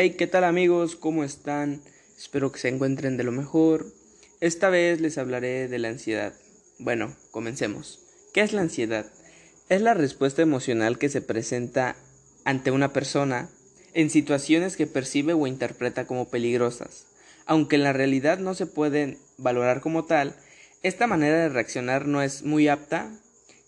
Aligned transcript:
Hey, 0.00 0.10
¿qué 0.10 0.28
tal 0.28 0.44
amigos? 0.44 0.94
¿Cómo 0.94 1.24
están? 1.24 1.82
Espero 2.16 2.52
que 2.52 2.60
se 2.60 2.68
encuentren 2.68 3.16
de 3.16 3.24
lo 3.24 3.32
mejor. 3.32 3.84
Esta 4.38 4.68
vez 4.68 5.00
les 5.00 5.18
hablaré 5.18 5.66
de 5.66 5.80
la 5.80 5.88
ansiedad. 5.88 6.34
Bueno, 6.78 7.16
comencemos. 7.32 7.98
¿Qué 8.32 8.42
es 8.42 8.52
la 8.52 8.60
ansiedad? 8.60 9.06
Es 9.68 9.82
la 9.82 9.94
respuesta 9.94 10.40
emocional 10.40 10.98
que 10.98 11.08
se 11.08 11.20
presenta 11.20 11.96
ante 12.44 12.70
una 12.70 12.92
persona 12.92 13.50
en 13.92 14.08
situaciones 14.08 14.76
que 14.76 14.86
percibe 14.86 15.32
o 15.32 15.48
interpreta 15.48 16.06
como 16.06 16.30
peligrosas. 16.30 17.08
Aunque 17.44 17.74
en 17.74 17.82
la 17.82 17.92
realidad 17.92 18.38
no 18.38 18.54
se 18.54 18.66
pueden 18.66 19.18
valorar 19.36 19.80
como 19.80 20.04
tal, 20.04 20.36
esta 20.84 21.08
manera 21.08 21.40
de 21.40 21.48
reaccionar 21.48 22.06
no 22.06 22.22
es 22.22 22.44
muy 22.44 22.68
apta, 22.68 23.10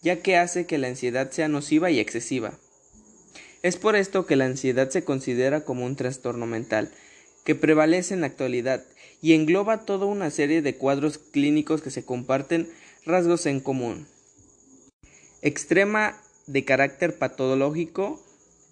ya 0.01 0.23
que 0.23 0.37
hace 0.37 0.65
que 0.65 0.79
la 0.79 0.87
ansiedad 0.87 1.33
sea 1.33 1.49
nociva 1.49 1.91
y 1.91 1.99
excesiva. 1.99 2.57
Es 3.63 3.77
por 3.77 3.95
esto 3.95 4.25
que 4.25 4.37
la 4.37 4.47
ansiedad 4.47 4.89
se 4.89 5.05
considera 5.05 5.65
como 5.65 5.85
un 5.85 5.97
trastorno 5.97 6.47
mental, 6.47 6.91
que 7.45 7.55
prevalece 7.55 8.15
en 8.15 8.23
la 8.23 8.29
actualidad 8.29 8.85
y 9.21 9.35
engloba 9.35 9.85
toda 9.85 10.07
una 10.07 10.31
serie 10.31 10.63
de 10.63 10.77
cuadros 10.77 11.19
clínicos 11.19 11.83
que 11.83 11.91
se 11.91 12.05
comparten 12.05 12.69
rasgos 13.05 13.47
en 13.47 13.61
común. 13.61 14.07
Extrema 15.43 16.21
de 16.47 16.65
carácter 16.65 17.19
patológico 17.19 18.23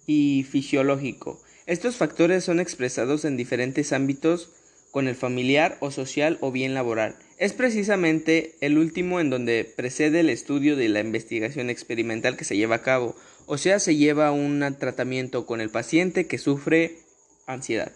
y 0.07 0.45
fisiológico. 0.49 1.39
Estos 1.67 1.95
factores 1.95 2.43
son 2.43 2.59
expresados 2.59 3.25
en 3.25 3.37
diferentes 3.37 3.93
ámbitos 3.93 4.49
con 4.91 5.07
el 5.07 5.15
familiar 5.15 5.77
o 5.81 5.91
social 5.91 6.39
o 6.41 6.51
bien 6.51 6.73
laboral. 6.73 7.15
Es 7.37 7.53
precisamente 7.53 8.55
el 8.59 8.79
último 8.79 9.19
en 9.19 9.29
donde 9.29 9.63
precede 9.63 10.21
el 10.21 10.29
estudio 10.31 10.75
de 10.75 10.89
la 10.89 10.99
investigación 10.99 11.69
experimental 11.69 12.37
que 12.37 12.43
se 12.43 12.57
lleva 12.57 12.77
a 12.77 12.81
cabo, 12.81 13.15
o 13.51 13.57
sea, 13.57 13.79
se 13.79 13.95
lleva 13.95 14.31
un 14.31 14.63
tratamiento 14.77 15.47
con 15.47 15.59
el 15.59 15.71
paciente 15.71 16.27
que 16.27 16.37
sufre 16.37 16.99
ansiedad. 17.47 17.91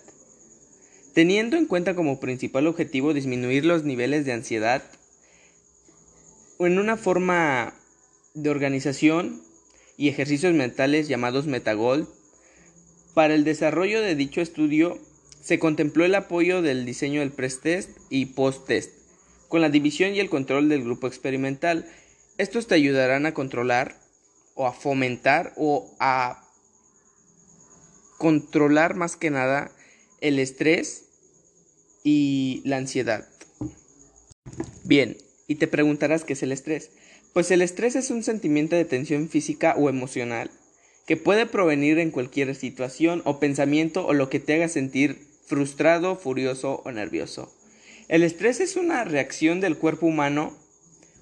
Teniendo 1.13 1.57
en 1.57 1.67
cuenta 1.67 1.93
como 1.93 2.19
principal 2.19 2.65
objetivo 2.65 3.13
disminuir 3.13 3.63
los 3.63 3.83
niveles 3.83 4.25
de 4.25 4.33
ansiedad 4.33 4.81
en 6.57 6.79
una 6.79 6.97
forma 6.97 7.75
de 8.33 8.49
organización 8.49 9.43
y 9.95 10.09
ejercicios 10.09 10.55
mentales 10.55 11.07
llamados 11.07 11.45
Metagol, 11.45 12.09
para 13.13 13.35
el 13.35 13.43
desarrollo 13.43 14.01
de 14.01 14.15
dicho 14.15 14.41
estudio 14.41 14.97
se 15.39 15.59
contempló 15.59 16.03
el 16.03 16.15
apoyo 16.15 16.63
del 16.63 16.83
diseño 16.83 17.19
del 17.19 17.31
pre-test 17.31 17.91
y 18.09 18.25
post-test, 18.25 18.89
con 19.49 19.61
la 19.61 19.69
división 19.69 20.15
y 20.15 20.19
el 20.19 20.31
control 20.31 20.67
del 20.67 20.83
grupo 20.83 21.05
experimental. 21.05 21.85
Estos 22.39 22.65
te 22.65 22.73
ayudarán 22.73 23.27
a 23.27 23.35
controlar 23.35 24.02
o 24.55 24.67
a 24.67 24.73
fomentar 24.73 25.53
o 25.55 25.93
a 25.99 26.43
controlar 28.17 28.95
más 28.95 29.15
que 29.15 29.29
nada 29.29 29.71
el 30.21 30.39
estrés 30.39 31.05
y 32.03 32.61
la 32.65 32.77
ansiedad. 32.77 33.27
Bien, 34.83 35.17
y 35.47 35.55
te 35.55 35.67
preguntarás 35.67 36.23
qué 36.23 36.33
es 36.33 36.43
el 36.43 36.51
estrés. 36.51 36.91
Pues 37.33 37.51
el 37.51 37.61
estrés 37.61 37.95
es 37.95 38.11
un 38.11 38.23
sentimiento 38.23 38.75
de 38.75 38.85
tensión 38.85 39.27
física 39.27 39.75
o 39.77 39.89
emocional 39.89 40.51
que 41.07 41.17
puede 41.17 41.45
provenir 41.45 41.99
en 41.99 42.11
cualquier 42.11 42.55
situación 42.55 43.21
o 43.25 43.39
pensamiento 43.39 44.05
o 44.05 44.13
lo 44.13 44.29
que 44.29 44.39
te 44.39 44.53
haga 44.53 44.69
sentir 44.69 45.27
frustrado, 45.45 46.15
furioso 46.15 46.81
o 46.85 46.91
nervioso. 46.91 47.53
El 48.07 48.23
estrés 48.23 48.59
es 48.59 48.75
una 48.77 49.03
reacción 49.03 49.59
del 49.59 49.77
cuerpo 49.77 50.05
humano 50.05 50.55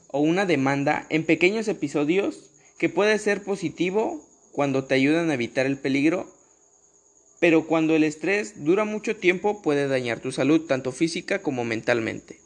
o 0.10 0.20
una 0.20 0.46
demanda 0.46 1.06
en 1.10 1.26
pequeños 1.26 1.68
episodios 1.68 2.51
que 2.82 2.90
puede 2.90 3.20
ser 3.20 3.44
positivo 3.44 4.28
cuando 4.52 4.86
te 4.86 4.96
ayudan 4.96 5.30
a 5.30 5.36
evitar 5.36 5.68
el 5.68 5.78
peligro, 5.78 6.26
pero 7.40 7.68
cuando 7.68 7.96
el 7.96 8.04
estrés 8.04 8.66
dura 8.66 8.86
mucho 8.86 9.16
tiempo 9.16 9.62
puede 9.62 9.88
dañar 9.88 10.20
tu 10.20 10.32
salud 10.32 10.62
tanto 10.62 10.92
física 10.92 11.44
como 11.44 11.64
mentalmente. 11.64 12.40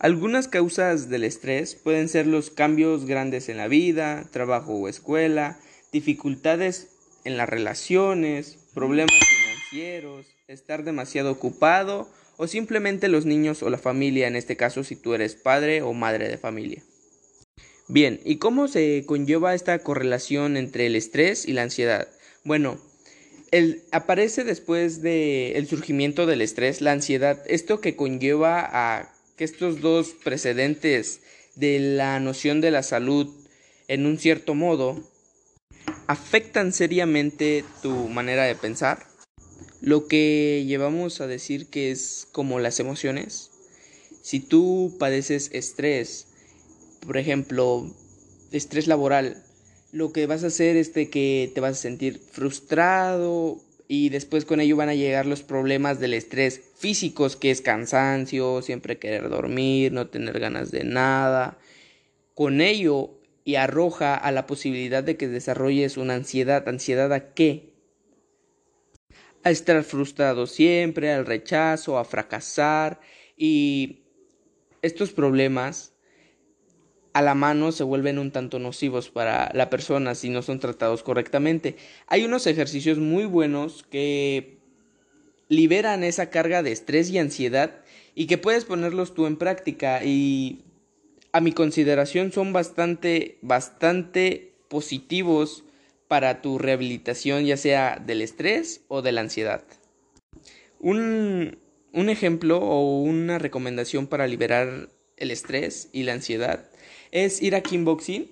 Algunas 0.00 0.48
causas 0.48 1.08
del 1.08 1.22
estrés 1.22 1.76
pueden 1.76 2.08
ser 2.08 2.26
los 2.26 2.50
cambios 2.50 3.06
grandes 3.06 3.48
en 3.48 3.58
la 3.58 3.68
vida, 3.68 4.28
trabajo 4.32 4.72
o 4.72 4.88
escuela, 4.88 5.56
dificultades 5.92 6.88
en 7.22 7.36
las 7.36 7.48
relaciones, 7.48 8.58
problemas 8.74 9.20
financieros, 9.20 10.26
estar 10.48 10.82
demasiado 10.82 11.30
ocupado 11.30 12.10
o 12.38 12.48
simplemente 12.48 13.06
los 13.06 13.24
niños 13.24 13.62
o 13.62 13.70
la 13.70 13.78
familia, 13.78 14.26
en 14.26 14.34
este 14.34 14.56
caso 14.56 14.82
si 14.82 14.96
tú 14.96 15.14
eres 15.14 15.36
padre 15.36 15.82
o 15.82 15.92
madre 15.92 16.28
de 16.28 16.38
familia. 16.38 16.82
Bien, 17.92 18.20
¿y 18.24 18.36
cómo 18.36 18.68
se 18.68 19.04
conlleva 19.04 19.54
esta 19.54 19.78
correlación 19.80 20.56
entre 20.56 20.86
el 20.86 20.96
estrés 20.96 21.46
y 21.46 21.52
la 21.52 21.64
ansiedad? 21.64 22.08
Bueno, 22.42 22.80
el, 23.50 23.82
aparece 23.92 24.44
después 24.44 25.02
del 25.02 25.66
surgimiento 25.66 26.24
del 26.24 26.40
estrés, 26.40 26.80
la 26.80 26.92
ansiedad, 26.92 27.44
esto 27.46 27.82
que 27.82 27.94
conlleva 27.94 28.62
a 28.62 29.12
que 29.36 29.44
estos 29.44 29.82
dos 29.82 30.14
precedentes 30.24 31.20
de 31.54 31.80
la 31.80 32.18
noción 32.18 32.62
de 32.62 32.70
la 32.70 32.82
salud 32.82 33.28
en 33.88 34.06
un 34.06 34.16
cierto 34.16 34.54
modo 34.54 35.06
afectan 36.06 36.72
seriamente 36.72 37.62
tu 37.82 38.08
manera 38.08 38.44
de 38.44 38.54
pensar, 38.54 39.06
lo 39.82 40.06
que 40.06 40.64
llevamos 40.66 41.20
a 41.20 41.26
decir 41.26 41.66
que 41.66 41.90
es 41.90 42.26
como 42.32 42.58
las 42.58 42.80
emociones. 42.80 43.50
Si 44.22 44.40
tú 44.40 44.96
padeces 44.98 45.50
estrés, 45.52 46.31
por 47.06 47.16
ejemplo, 47.16 47.90
estrés 48.52 48.86
laboral, 48.86 49.42
lo 49.92 50.12
que 50.12 50.26
vas 50.26 50.44
a 50.44 50.48
hacer 50.48 50.76
es 50.76 50.94
de 50.94 51.10
que 51.10 51.50
te 51.54 51.60
vas 51.60 51.72
a 51.72 51.82
sentir 51.82 52.18
frustrado 52.18 53.60
y 53.88 54.08
después 54.08 54.44
con 54.44 54.60
ello 54.60 54.76
van 54.76 54.88
a 54.88 54.94
llegar 54.94 55.26
los 55.26 55.42
problemas 55.42 56.00
del 56.00 56.14
estrés 56.14 56.62
físicos, 56.76 57.36
que 57.36 57.50
es 57.50 57.60
cansancio, 57.60 58.62
siempre 58.62 58.98
querer 58.98 59.28
dormir, 59.28 59.92
no 59.92 60.06
tener 60.06 60.38
ganas 60.40 60.70
de 60.70 60.84
nada. 60.84 61.58
Con 62.34 62.60
ello 62.60 63.10
y 63.44 63.56
arroja 63.56 64.14
a 64.14 64.32
la 64.32 64.46
posibilidad 64.46 65.02
de 65.04 65.16
que 65.16 65.28
desarrolles 65.28 65.96
una 65.96 66.14
ansiedad. 66.14 66.66
¿Ansiedad 66.68 67.12
a 67.12 67.34
qué? 67.34 67.74
A 69.44 69.50
estar 69.50 69.82
frustrado 69.82 70.46
siempre, 70.46 71.12
al 71.12 71.26
rechazo, 71.26 71.98
a 71.98 72.04
fracasar 72.04 73.00
y 73.36 74.04
estos 74.80 75.12
problemas 75.12 75.91
a 77.12 77.22
la 77.22 77.34
mano 77.34 77.72
se 77.72 77.84
vuelven 77.84 78.18
un 78.18 78.30
tanto 78.30 78.58
nocivos 78.58 79.10
para 79.10 79.50
la 79.54 79.70
persona 79.70 80.14
si 80.14 80.30
no 80.30 80.42
son 80.42 80.60
tratados 80.60 81.02
correctamente. 81.02 81.76
Hay 82.06 82.24
unos 82.24 82.46
ejercicios 82.46 82.98
muy 82.98 83.24
buenos 83.24 83.84
que 83.90 84.58
liberan 85.48 86.04
esa 86.04 86.30
carga 86.30 86.62
de 86.62 86.72
estrés 86.72 87.10
y 87.10 87.18
ansiedad 87.18 87.82
y 88.14 88.26
que 88.26 88.38
puedes 88.38 88.64
ponerlos 88.64 89.14
tú 89.14 89.26
en 89.26 89.36
práctica 89.36 90.02
y 90.04 90.64
a 91.32 91.40
mi 91.40 91.52
consideración 91.52 92.32
son 92.32 92.52
bastante 92.52 93.38
bastante 93.42 94.54
positivos 94.68 95.64
para 96.08 96.40
tu 96.40 96.58
rehabilitación 96.58 97.44
ya 97.44 97.56
sea 97.56 98.02
del 98.04 98.22
estrés 98.22 98.82
o 98.88 99.02
de 99.02 99.12
la 99.12 99.20
ansiedad. 99.20 99.62
Un, 100.80 101.58
un 101.92 102.08
ejemplo 102.08 102.58
o 102.58 103.02
una 103.02 103.38
recomendación 103.38 104.06
para 104.06 104.26
liberar 104.26 104.88
el 105.18 105.30
estrés 105.30 105.90
y 105.92 106.04
la 106.04 106.14
ansiedad 106.14 106.71
es 107.12 107.40
ir 107.40 107.54
a 107.54 107.60
kickboxing. 107.60 108.30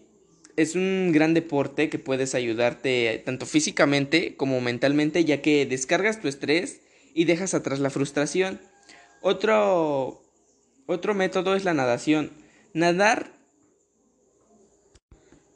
Es 0.56 0.74
un 0.74 1.12
gran 1.12 1.32
deporte 1.32 1.88
que 1.88 1.98
puedes 1.98 2.34
ayudarte 2.34 3.22
tanto 3.24 3.46
físicamente 3.46 4.36
como 4.36 4.60
mentalmente, 4.60 5.24
ya 5.24 5.40
que 5.40 5.64
descargas 5.64 6.20
tu 6.20 6.26
estrés 6.26 6.80
y 7.14 7.24
dejas 7.24 7.54
atrás 7.54 7.78
la 7.78 7.90
frustración. 7.90 8.60
Otro, 9.22 10.22
otro 10.86 11.14
método 11.14 11.54
es 11.54 11.64
la 11.64 11.74
nadación. 11.74 12.32
Nadar, 12.74 13.32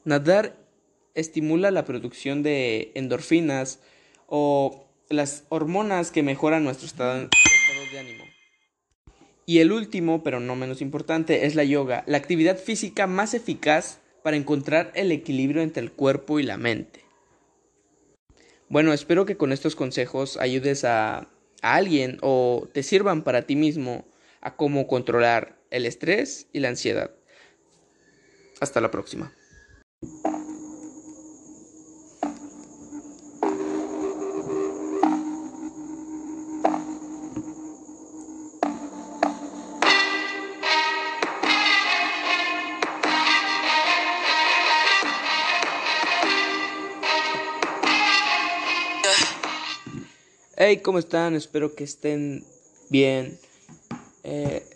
nadar 0.05 0.57
estimula 1.15 1.71
la 1.71 1.85
producción 1.85 2.43
de 2.43 2.93
endorfinas 2.95 3.81
o 4.27 4.87
las 5.09 5.45
hormonas 5.49 6.11
que 6.11 6.23
mejoran 6.23 6.65
nuestro 6.65 6.87
estado 6.87 7.29
de 7.93 7.99
ánimo. 7.99 8.24
Y 9.47 9.59
el 9.59 9.73
último, 9.73 10.23
pero 10.23 10.41
no 10.41 10.57
menos 10.57 10.81
importante, 10.81 11.47
es 11.47 11.55
la 11.55 11.65
yoga, 11.65 12.05
la 12.07 12.17
actividad 12.17 12.59
física 12.59 13.07
más 13.07 13.35
eficaz 13.35 14.01
para 14.23 14.37
encontrar 14.37 14.91
el 14.95 15.13
equilibrio 15.13 15.63
entre 15.63 15.83
el 15.83 15.93
cuerpo 15.93 16.41
y 16.41 16.45
la 16.45 16.57
mente. 16.57 17.05
Bueno, 18.71 18.93
espero 18.93 19.27
que 19.27 19.37
con 19.37 19.53
estos 19.53 19.77
consejos 19.77 20.39
ayudes 20.39 20.85
a, 20.85 21.29
a 21.63 21.75
alguien 21.75 22.19
o 22.23 22.69
te 22.73 22.83
sirvan 22.83 23.23
para 23.23 23.43
ti 23.43 23.55
mismo 23.55 24.07
a 24.41 24.57
cómo 24.57 24.87
controlar 24.87 25.59
el 25.71 25.85
estrés 25.85 26.47
y 26.53 26.61
la 26.61 26.69
ansiedad. 26.69 27.11
Hasta 28.61 28.81
la 28.81 28.91
próxima. 28.91 29.33
Hey, 50.67 50.79
¿cómo 50.79 50.99
están? 50.99 51.35
Espero 51.35 51.75
que 51.75 51.85
estén 51.85 52.43
bien. 52.89 53.39
Eh, 54.23 54.67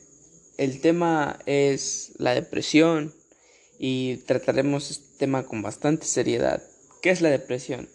el 0.58 0.82
tema 0.82 1.38
es 1.46 2.12
la 2.19 2.35
depresión 2.35 3.14
y 3.79 4.19
trataremos 4.26 4.90
este 4.90 5.17
tema 5.17 5.44
con 5.44 5.62
bastante 5.62 6.05
seriedad. 6.05 6.62
¿Qué 7.00 7.08
es 7.08 7.23
la 7.23 7.31
depresión? 7.31 7.88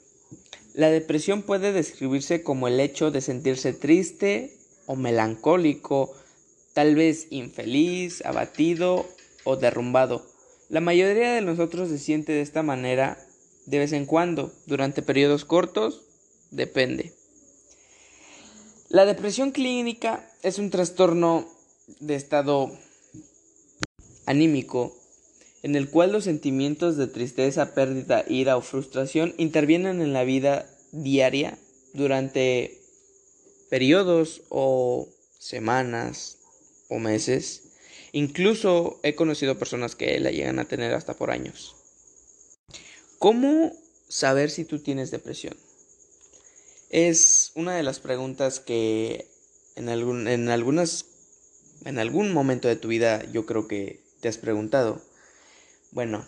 La 0.74 0.90
depresión 0.90 1.44
puede 1.44 1.72
describirse 1.72 2.42
como 2.42 2.68
el 2.68 2.80
hecho 2.80 3.12
de 3.12 3.22
sentirse 3.22 3.74
triste 3.74 4.58
o 4.88 4.96
melancólico, 4.96 6.16
tal 6.74 6.96
vez 6.96 7.28
infeliz, 7.30 8.26
abatido 8.26 9.06
o 9.44 9.56
derrumbado. 9.56 10.26
La 10.68 10.82
mayoría 10.82 11.32
de 11.32 11.42
nosotros 11.42 11.90
se 11.90 12.00
siente 12.00 12.32
de 12.32 12.42
esta 12.42 12.64
manera 12.64 13.24
de 13.68 13.78
vez 13.78 13.94
en 13.94 14.08
cuando, 14.08 14.52
durante 14.66 15.04
periodos 15.04 15.46
cortos, 15.46 16.02
depende. 16.50 17.14
La 18.94 19.08
depresión 19.08 19.50
clínica 19.50 20.24
es 20.44 20.60
un 20.60 20.70
trastorno 20.70 21.50
de 22.00 22.14
estado 22.14 22.72
anímico 24.28 24.96
en 25.64 25.76
el 25.76 25.90
cual 25.90 26.12
los 26.12 26.26
sentimientos 26.26 26.96
de 26.96 27.08
tristeza, 27.08 27.74
pérdida, 27.74 28.24
ira 28.28 28.56
o 28.56 28.62
frustración 28.62 29.34
intervienen 29.40 30.00
en 30.00 30.14
la 30.14 30.24
vida 30.24 30.70
diaria 30.92 31.58
durante 31.94 32.78
periodos 33.72 34.44
o 34.50 35.08
semanas 35.40 36.38
o 36.88 37.00
meses. 37.00 37.74
Incluso 38.12 39.00
he 39.02 39.16
conocido 39.16 39.58
personas 39.58 39.96
que 39.96 40.20
la 40.20 40.30
llegan 40.30 40.60
a 40.60 40.66
tener 40.66 40.94
hasta 40.94 41.16
por 41.16 41.32
años. 41.32 41.76
¿Cómo 43.18 43.74
saber 44.08 44.52
si 44.52 44.66
tú 44.66 44.78
tienes 44.78 45.10
depresión? 45.10 45.58
Es 46.94 47.54
una 47.56 47.76
de 47.76 47.82
las 47.82 48.00
preguntas 48.00 48.60
que 48.60 49.28
en, 49.76 49.90
algún, 49.90 50.28
en 50.28 50.50
algunas 50.50 51.06
en 51.86 51.98
algún 51.98 52.32
momento 52.32 52.68
de 52.68 52.76
tu 52.76 52.88
vida 52.88 53.26
yo 53.32 53.48
creo 53.48 53.68
que 53.68 54.04
te 54.22 54.28
has 54.28 54.38
preguntado. 54.38 55.02
Bueno, 55.90 56.24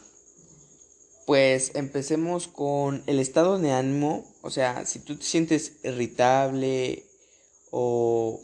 pues 1.28 1.70
empecemos 1.76 2.48
con 2.48 3.04
el 3.06 3.20
estado 3.20 3.60
de 3.60 3.74
ánimo, 3.74 4.26
o 4.42 4.50
sea, 4.50 4.88
si 4.88 4.98
tú 4.98 5.18
te 5.18 5.24
sientes 5.24 5.74
irritable 5.84 7.04
o 7.70 8.42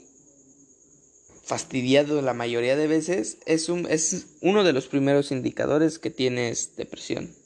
fastidiado 1.43 2.21
la 2.21 2.35
mayoría 2.35 2.75
de 2.75 2.85
veces, 2.85 3.39
es, 3.47 3.67
un, 3.67 3.87
es 3.89 4.27
uno 4.41 4.63
de 4.63 4.73
los 4.73 4.85
primeros 4.85 5.31
indicadores 5.31 5.97
que 5.97 6.11
tienes 6.11 6.75
depresión 6.75 7.40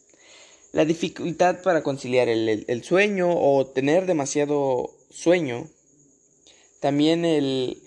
la 0.75 0.83
dificultad 0.83 1.61
para 1.61 1.83
conciliar 1.83 2.27
el, 2.27 2.83
sueño 2.83 3.29
o 3.31 3.65
tener 3.65 4.05
demasiado 4.05 4.91
sueño. 5.09 5.69
También 6.81 7.23
el 7.23 7.77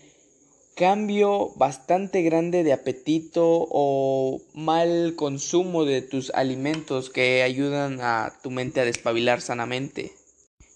cambio 0.74 1.52
bastante 1.56 2.22
grande 2.22 2.64
de 2.64 2.72
apetito 2.72 3.44
o 3.44 4.40
mal 4.54 5.12
consumo 5.16 5.84
de 5.84 6.00
tus 6.00 6.30
alimentos 6.30 7.10
que 7.10 7.42
ayudan 7.42 8.00
a 8.00 8.32
tu 8.42 8.50
mente 8.50 8.80
a 8.80 8.86
despabilar 8.86 9.42
sanamente 9.42 10.12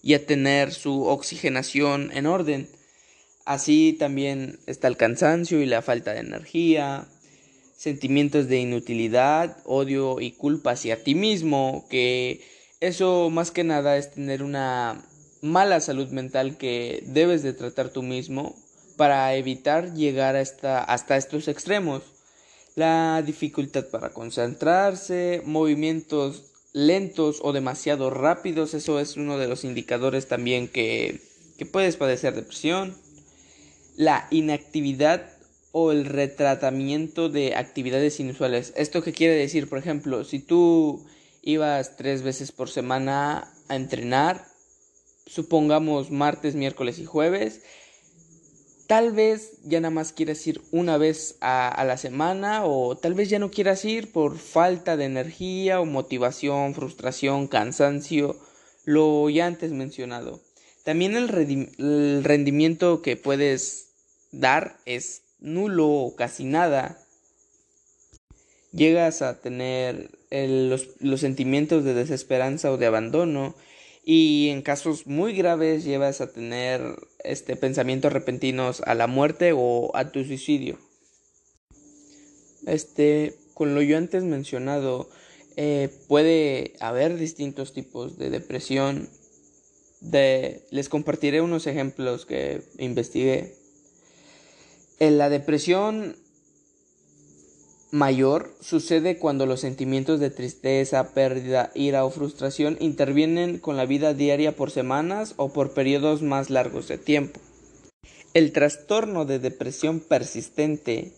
y 0.03 0.13
a 0.13 0.23
tener 0.23 0.71
su 0.71 1.05
oxigenación 1.05 2.11
en 2.13 2.27
orden. 2.27 2.69
Así 3.43 3.93
también 3.97 4.59
está 4.67 4.87
el 4.87 4.97
cansancio 4.97 5.63
y 5.63 5.65
la 5.65 5.81
falta 5.81 6.13
de 6.13 6.19
energía, 6.19 7.07
sentimientos 7.75 8.47
de 8.47 8.59
inutilidad, 8.59 9.57
odio 9.65 10.19
y 10.21 10.31
culpa 10.31 10.71
hacia 10.71 11.03
ti 11.03 11.15
mismo, 11.15 11.85
que 11.89 12.41
eso 12.79 13.29
más 13.29 13.51
que 13.51 13.63
nada 13.63 13.97
es 13.97 14.11
tener 14.11 14.43
una 14.43 15.05
mala 15.41 15.79
salud 15.79 16.09
mental 16.09 16.57
que 16.57 17.03
debes 17.07 17.43
de 17.43 17.53
tratar 17.53 17.89
tú 17.89 18.01
mismo 18.01 18.55
para 18.95 19.35
evitar 19.35 19.93
llegar 19.93 20.35
hasta, 20.35 20.83
hasta 20.83 21.17
estos 21.17 21.47
extremos. 21.47 22.03
La 22.75 23.21
dificultad 23.25 23.85
para 23.87 24.09
concentrarse, 24.09 25.41
movimientos 25.45 26.45
lentos 26.73 27.39
o 27.43 27.53
demasiado 27.53 28.09
rápidos, 28.09 28.73
eso 28.73 28.99
es 28.99 29.15
uno 29.15 29.37
de 29.37 29.47
los 29.47 29.63
indicadores 29.63 30.27
también 30.27 30.67
que, 30.67 31.21
que 31.57 31.65
puedes 31.65 31.97
padecer 31.97 32.33
depresión. 32.33 32.95
La 33.95 34.27
inactividad 34.31 35.32
o 35.73 35.91
el 35.91 36.05
retratamiento 36.05 37.29
de 37.29 37.55
actividades 37.55 38.19
inusuales. 38.19 38.73
¿Esto 38.77 39.01
qué 39.01 39.11
quiere 39.11 39.33
decir? 39.33 39.67
Por 39.67 39.79
ejemplo, 39.79 40.23
si 40.23 40.37
tú 40.37 41.03
ibas 41.41 41.97
tres 41.97 42.21
veces 42.21 42.51
por 42.51 42.69
semana 42.69 43.51
a 43.67 43.75
entrenar, 43.75 44.45
supongamos 45.25 46.11
martes, 46.11 46.53
miércoles 46.53 46.99
y 46.99 47.05
jueves, 47.05 47.63
tal 48.85 49.13
vez 49.13 49.53
ya 49.63 49.79
nada 49.79 49.89
más 49.89 50.13
quieras 50.13 50.45
ir 50.45 50.61
una 50.71 50.99
vez 50.99 51.37
a, 51.41 51.83
la 51.87 51.97
semana 51.97 52.65
o 52.65 52.95
tal 52.95 53.15
vez 53.15 53.31
ya 53.31 53.39
no 53.39 53.49
quieras 53.49 53.83
ir 53.83 54.11
por 54.11 54.37
falta 54.37 54.95
de 54.95 55.05
energía 55.05 55.81
o 55.81 55.85
motivación, 55.85 56.75
frustración, 56.75 57.47
cansancio, 57.47 58.37
lo 58.85 59.27
ya 59.31 59.47
antes 59.47 59.71
mencionado. 59.71 60.39
También 60.83 61.15
el 61.15 62.23
rendimiento 62.23 63.01
que 63.01 63.17
puedes 63.17 63.87
dar 64.31 64.77
es 64.85 65.22
nulo 65.43 65.87
o 65.87 66.15
casi 66.15 66.45
nada, 66.45 66.97
llegas 68.71 69.21
a 69.21 69.39
tener 69.39 70.09
los, 70.31 70.89
los, 70.99 71.19
sentimientos 71.19 71.83
de 71.83 71.93
desesperanza 71.93 72.71
o 72.71 72.77
de 72.77 72.87
abandono 72.87 73.53
y 74.03 74.49
en 74.49 74.63
casos 74.63 75.05
muy 75.05 75.33
graves 75.33 75.83
llevas 75.83 76.21
a 76.21 76.33
tener 76.33 76.81
este 77.23 77.55
pensamientos 77.55 78.11
repentinos 78.11 78.81
a 78.81 78.95
la 78.95 79.07
muerte 79.07 79.53
o 79.55 79.91
a 79.93 80.11
tu 80.11 80.23
suicidio. 80.23 80.79
Este, 82.65 83.35
con 83.53 83.75
lo 83.75 83.81
yo 83.81 83.97
antes 83.97 84.23
mencionado, 84.23 85.09
eh, 85.55 85.89
puede 86.07 86.73
haber 86.79 87.17
distintos 87.17 87.73
tipos 87.73 88.17
de 88.17 88.29
depresión. 88.29 89.09
De, 90.01 90.65
les 90.71 90.89
compartiré 90.89 91.41
unos 91.41 91.67
ejemplos 91.67 92.25
que 92.25 92.61
investigué. 92.77 93.55
En 95.03 95.17
la 95.17 95.27
depresión 95.27 96.15
mayor 97.91 98.55
sucede 98.61 99.17
cuando 99.19 99.45
los 99.45 99.59
sentimientos 99.59 100.21
de 100.21 100.29
tristeza, 100.29 101.13
pérdida, 101.13 101.71
ira 101.75 102.05
o 102.05 102.09
frustración 102.09 102.77
intervienen 102.79 103.59
con 103.59 103.75
la 103.75 103.85
vida 103.85 104.13
diaria 104.13 104.55
por 104.55 104.71
semanas 104.71 105.33
o 105.35 105.51
por 105.51 105.73
periodos 105.73 106.21
más 106.21 106.49
largos 106.49 106.87
de 106.87 106.97
tiempo. 106.97 107.41
El 108.33 108.53
trastorno 108.53 109.25
de 109.25 109.39
depresión 109.39 109.99
persistente 109.99 111.11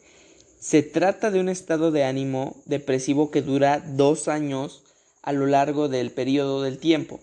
se 0.59 0.81
trata 0.81 1.29
de 1.29 1.39
un 1.39 1.47
estado 1.47 1.91
de 1.91 2.05
ánimo 2.05 2.55
depresivo 2.65 3.29
que 3.29 3.43
dura 3.43 3.83
dos 3.85 4.27
años 4.27 4.81
a 5.21 5.31
lo 5.31 5.45
largo 5.45 5.89
del 5.89 6.09
periodo 6.09 6.63
del 6.63 6.79
tiempo. 6.79 7.19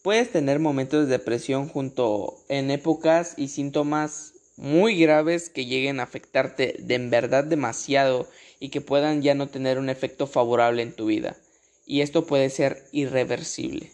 Puedes 0.00 0.32
tener 0.32 0.58
momentos 0.58 1.04
de 1.04 1.18
depresión 1.18 1.68
junto 1.68 2.38
en 2.48 2.70
épocas 2.70 3.34
y 3.36 3.48
síntomas 3.48 4.31
muy 4.62 4.96
graves 4.96 5.50
que 5.50 5.66
lleguen 5.66 5.98
a 5.98 6.04
afectarte 6.04 6.76
de 6.78 6.94
en 6.94 7.10
verdad 7.10 7.42
demasiado 7.42 8.28
y 8.60 8.68
que 8.68 8.80
puedan 8.80 9.20
ya 9.20 9.34
no 9.34 9.48
tener 9.48 9.76
un 9.76 9.90
efecto 9.90 10.28
favorable 10.28 10.82
en 10.82 10.92
tu 10.92 11.06
vida. 11.06 11.36
Y 11.84 12.00
esto 12.00 12.26
puede 12.26 12.48
ser 12.48 12.84
irreversible. 12.92 13.90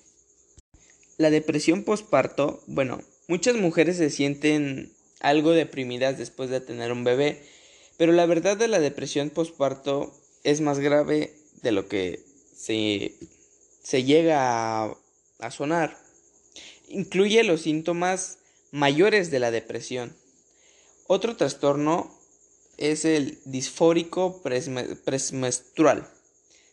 La 1.16 1.30
depresión 1.30 1.84
postparto, 1.84 2.62
bueno, 2.66 3.00
muchas 3.28 3.56
mujeres 3.56 3.96
se 3.96 4.10
sienten 4.10 4.92
algo 5.20 5.52
deprimidas 5.52 6.18
después 6.18 6.50
de 6.50 6.60
tener 6.60 6.92
un 6.92 7.02
bebé, 7.02 7.42
pero 7.96 8.12
la 8.12 8.26
verdad 8.26 8.58
de 8.58 8.68
la 8.68 8.78
depresión 8.78 9.30
postparto 9.30 10.14
es 10.44 10.60
más 10.60 10.80
grave 10.80 11.32
de 11.62 11.72
lo 11.72 11.88
que 11.88 12.20
se, 12.54 13.14
se 13.82 14.04
llega 14.04 14.84
a, 14.84 14.94
a 15.38 15.50
sonar. 15.50 15.96
Incluye 16.88 17.42
los 17.42 17.62
síntomas 17.62 18.36
mayores 18.70 19.30
de 19.30 19.38
la 19.38 19.50
depresión, 19.50 20.14
otro 21.08 21.36
trastorno 21.36 22.14
es 22.76 23.04
el 23.04 23.40
disfórico 23.44 24.40
premenstrual, 24.42 26.06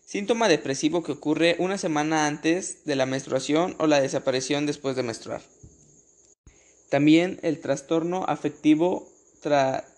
síntoma 0.06 0.48
depresivo 0.48 1.02
que 1.02 1.14
ocurre 1.14 1.56
una 1.58 1.80
semana 1.80 2.28
antes 2.28 2.86
de 2.86 2.96
la 2.96 3.08
menstruación 3.08 3.76
o 3.80 3.88
la 3.88 4.02
desaparición 4.02 4.68
después 4.68 4.96
de 4.96 5.04
menstruar. 5.04 5.42
También 6.90 7.40
el 7.42 7.60
trastorno 7.60 8.24
afectivo 8.28 9.08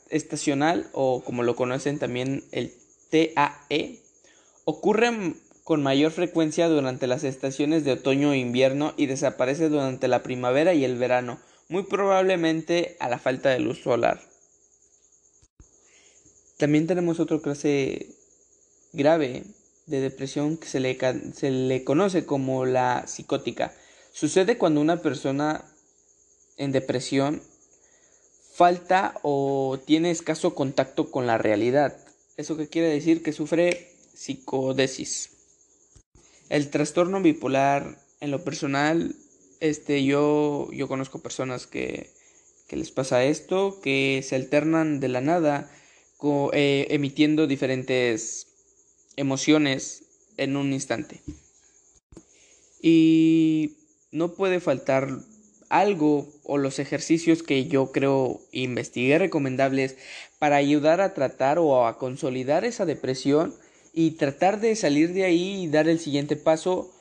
estacional 0.10 0.90
o 0.94 1.24
como 1.24 1.44
lo 1.44 1.56
conocen 1.56 2.00
también 2.00 2.44
el 2.52 2.74
TAE 3.10 4.02
ocurre 4.66 5.34
con 5.64 5.84
mayor 5.84 6.12
frecuencia 6.12 6.70
durante 6.70 7.08
las 7.08 7.24
estaciones 7.24 7.84
de 7.84 7.94
otoño 7.94 8.34
e 8.34 8.38
invierno 8.38 8.94
y 8.98 9.08
desaparece 9.08 9.68
durante 9.68 10.08
la 10.08 10.24
primavera 10.24 10.74
y 10.74 10.86
el 10.86 10.98
verano, 10.98 11.40
muy 11.70 11.84
probablemente 11.84 12.96
a 13.00 13.10
la 13.10 13.20
falta 13.20 13.50
de 13.50 13.60
luz 13.60 13.82
solar. 13.82 14.22
También 16.58 16.88
tenemos 16.88 17.20
otra 17.20 17.40
clase 17.40 18.08
grave 18.94 19.44
de 19.86 20.00
depresión 20.02 20.58
que 20.58 20.68
se 20.68 20.80
le, 20.80 20.98
se 21.34 21.52
le 21.52 21.84
conoce 21.84 22.26
como 22.26 22.66
la 22.66 23.06
psicótica. 23.08 23.74
Sucede 24.12 24.58
cuando 24.58 24.82
una 24.82 25.02
persona 25.02 25.64
en 26.58 26.72
depresión 26.72 27.42
falta 28.54 29.14
o 29.22 29.80
tiene 29.86 30.10
escaso 30.10 30.56
contacto 30.56 31.12
con 31.12 31.28
la 31.28 31.38
realidad. 31.38 31.96
¿Eso 32.38 32.58
quiere 32.72 32.90
decir? 32.90 33.22
Que 33.22 33.34
sufre 33.34 33.92
psicodesis. 34.16 35.30
El 36.50 36.70
trastorno 36.70 37.22
bipolar, 37.22 38.00
en 38.20 38.32
lo 38.32 38.44
personal, 38.44 39.16
este, 39.60 40.04
yo, 40.04 40.70
yo 40.72 40.88
conozco 40.88 41.20
personas 41.20 41.68
que, 41.68 42.10
que 42.68 42.76
les 42.76 42.92
pasa 42.92 43.24
esto, 43.24 43.80
que 43.82 44.22
se 44.24 44.36
alternan 44.36 45.00
de 45.00 45.08
la 45.08 45.22
nada, 45.22 45.72
eh, 46.54 46.88
emitiendo 46.90 47.48
diferentes 47.48 48.48
emociones 49.16 50.04
en 50.38 50.56
un 50.56 50.74
instante. 50.74 51.22
Y 52.82 53.78
no 54.12 54.34
puede 54.34 54.60
faltar 54.60 55.10
algo 55.70 56.28
o 56.44 56.58
los 56.58 56.80
ejercicios 56.80 57.44
que 57.44 57.66
yo 57.66 57.92
creo 57.92 58.40
investigué 58.52 59.20
recomendables 59.20 59.98
para 60.40 60.56
ayudar 60.56 61.02
a 61.02 61.14
tratar 61.14 61.60
o 61.60 61.86
a 61.86 61.98
consolidar 61.98 62.64
esa 62.64 62.86
depresión 62.86 63.54
y 63.94 64.12
tratar 64.12 64.60
de 64.62 64.76
salir 64.76 65.14
de 65.14 65.26
ahí 65.26 65.64
y 65.64 65.68
dar 65.68 65.90
el 65.90 66.00
siguiente 66.00 66.36
paso 66.36 66.92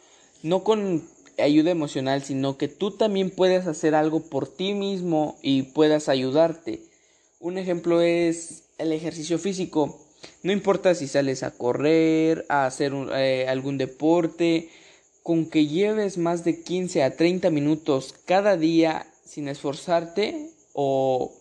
no 0.42 0.64
con 0.64 1.08
ayuda 1.38 1.70
emocional 1.70 2.22
sino 2.22 2.56
que 2.56 2.68
tú 2.68 2.90
también 2.90 3.30
puedas 3.30 3.66
hacer 3.66 3.94
algo 3.94 4.20
por 4.20 4.48
ti 4.48 4.74
mismo 4.74 5.38
y 5.42 5.62
puedas 5.62 6.08
ayudarte 6.08 6.80
un 7.40 7.58
ejemplo 7.58 8.00
es 8.00 8.64
el 8.78 8.92
ejercicio 8.92 9.38
físico 9.38 9.98
no 10.42 10.52
importa 10.52 10.94
si 10.94 11.08
sales 11.08 11.42
a 11.42 11.52
correr 11.52 12.46
a 12.48 12.66
hacer 12.66 12.92
eh, 13.14 13.46
algún 13.48 13.78
deporte 13.78 14.70
con 15.22 15.46
que 15.50 15.66
lleves 15.66 16.18
más 16.18 16.44
de 16.44 16.62
15 16.62 17.02
a 17.02 17.16
30 17.16 17.50
minutos 17.50 18.14
cada 18.26 18.56
día 18.56 19.06
sin 19.24 19.48
esforzarte 19.48 20.50
o 20.72 21.32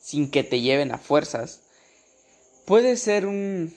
sin 0.00 0.30
que 0.30 0.44
te 0.44 0.60
lleven 0.60 0.92
a 0.92 0.98
fuerzas, 0.98 1.60
puede 2.66 2.96
ser 2.96 3.26
un, 3.26 3.74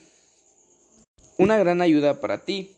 una 1.36 1.56
gran 1.56 1.80
ayuda 1.80 2.20
para 2.20 2.44
ti. 2.44 2.76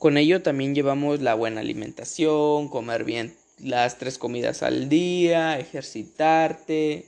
Con 0.00 0.16
ello 0.16 0.40
también 0.40 0.74
llevamos 0.74 1.20
la 1.20 1.34
buena 1.34 1.60
alimentación, 1.60 2.68
comer 2.68 3.04
bien 3.04 3.36
las 3.58 3.98
tres 3.98 4.16
comidas 4.16 4.62
al 4.62 4.88
día, 4.88 5.58
ejercitarte. 5.58 7.04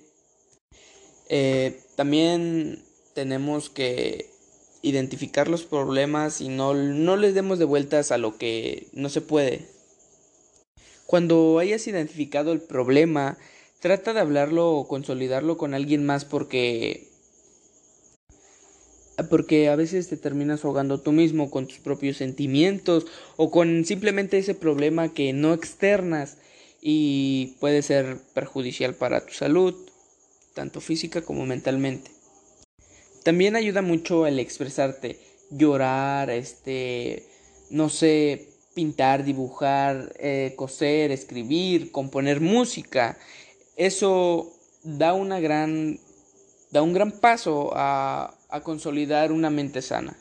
Eh, 1.30 1.80
también 1.96 2.84
tenemos 3.14 3.70
que 3.70 4.28
identificar 4.82 5.48
los 5.48 5.64
problemas 5.64 6.42
y 6.42 6.50
no, 6.50 6.74
no 6.74 7.16
les 7.16 7.34
demos 7.34 7.58
de 7.58 7.64
vueltas 7.64 8.12
a 8.12 8.18
lo 8.18 8.36
que 8.36 8.88
no 8.92 9.08
se 9.08 9.22
puede. 9.22 9.66
Cuando 11.06 11.60
hayas 11.60 11.86
identificado 11.86 12.52
el 12.52 12.60
problema, 12.60 13.38
trata 13.80 14.12
de 14.12 14.20
hablarlo 14.20 14.70
o 14.70 14.86
consolidarlo 14.86 15.56
con 15.56 15.72
alguien 15.72 16.04
más 16.04 16.26
porque 16.26 17.08
porque 19.32 19.70
a 19.70 19.76
veces 19.76 20.10
te 20.10 20.18
terminas 20.18 20.62
ahogando 20.62 21.00
tú 21.00 21.10
mismo 21.10 21.50
con 21.50 21.66
tus 21.66 21.78
propios 21.78 22.18
sentimientos 22.18 23.06
o 23.38 23.50
con 23.50 23.86
simplemente 23.86 24.36
ese 24.36 24.54
problema 24.54 25.14
que 25.14 25.32
no 25.32 25.54
externas 25.54 26.36
y 26.82 27.56
puede 27.58 27.80
ser 27.80 28.18
perjudicial 28.34 28.94
para 28.94 29.24
tu 29.24 29.32
salud, 29.32 29.74
tanto 30.52 30.82
física 30.82 31.22
como 31.22 31.46
mentalmente. 31.46 32.10
También 33.24 33.56
ayuda 33.56 33.80
mucho 33.80 34.26
el 34.26 34.38
expresarte, 34.38 35.18
llorar, 35.48 36.28
este, 36.28 37.24
no 37.70 37.88
sé, 37.88 38.50
pintar, 38.74 39.24
dibujar, 39.24 40.12
eh, 40.18 40.52
coser, 40.56 41.10
escribir, 41.10 41.90
componer 41.90 42.42
música. 42.42 43.16
Eso 43.78 44.52
da 44.82 45.14
una 45.14 45.40
gran, 45.40 45.98
da 46.70 46.82
un 46.82 46.92
gran 46.92 47.12
paso 47.12 47.70
a, 47.72 48.36
a 48.52 48.60
consolidar 48.60 49.32
una 49.32 49.50
mente 49.50 49.82
sana. 49.82 50.16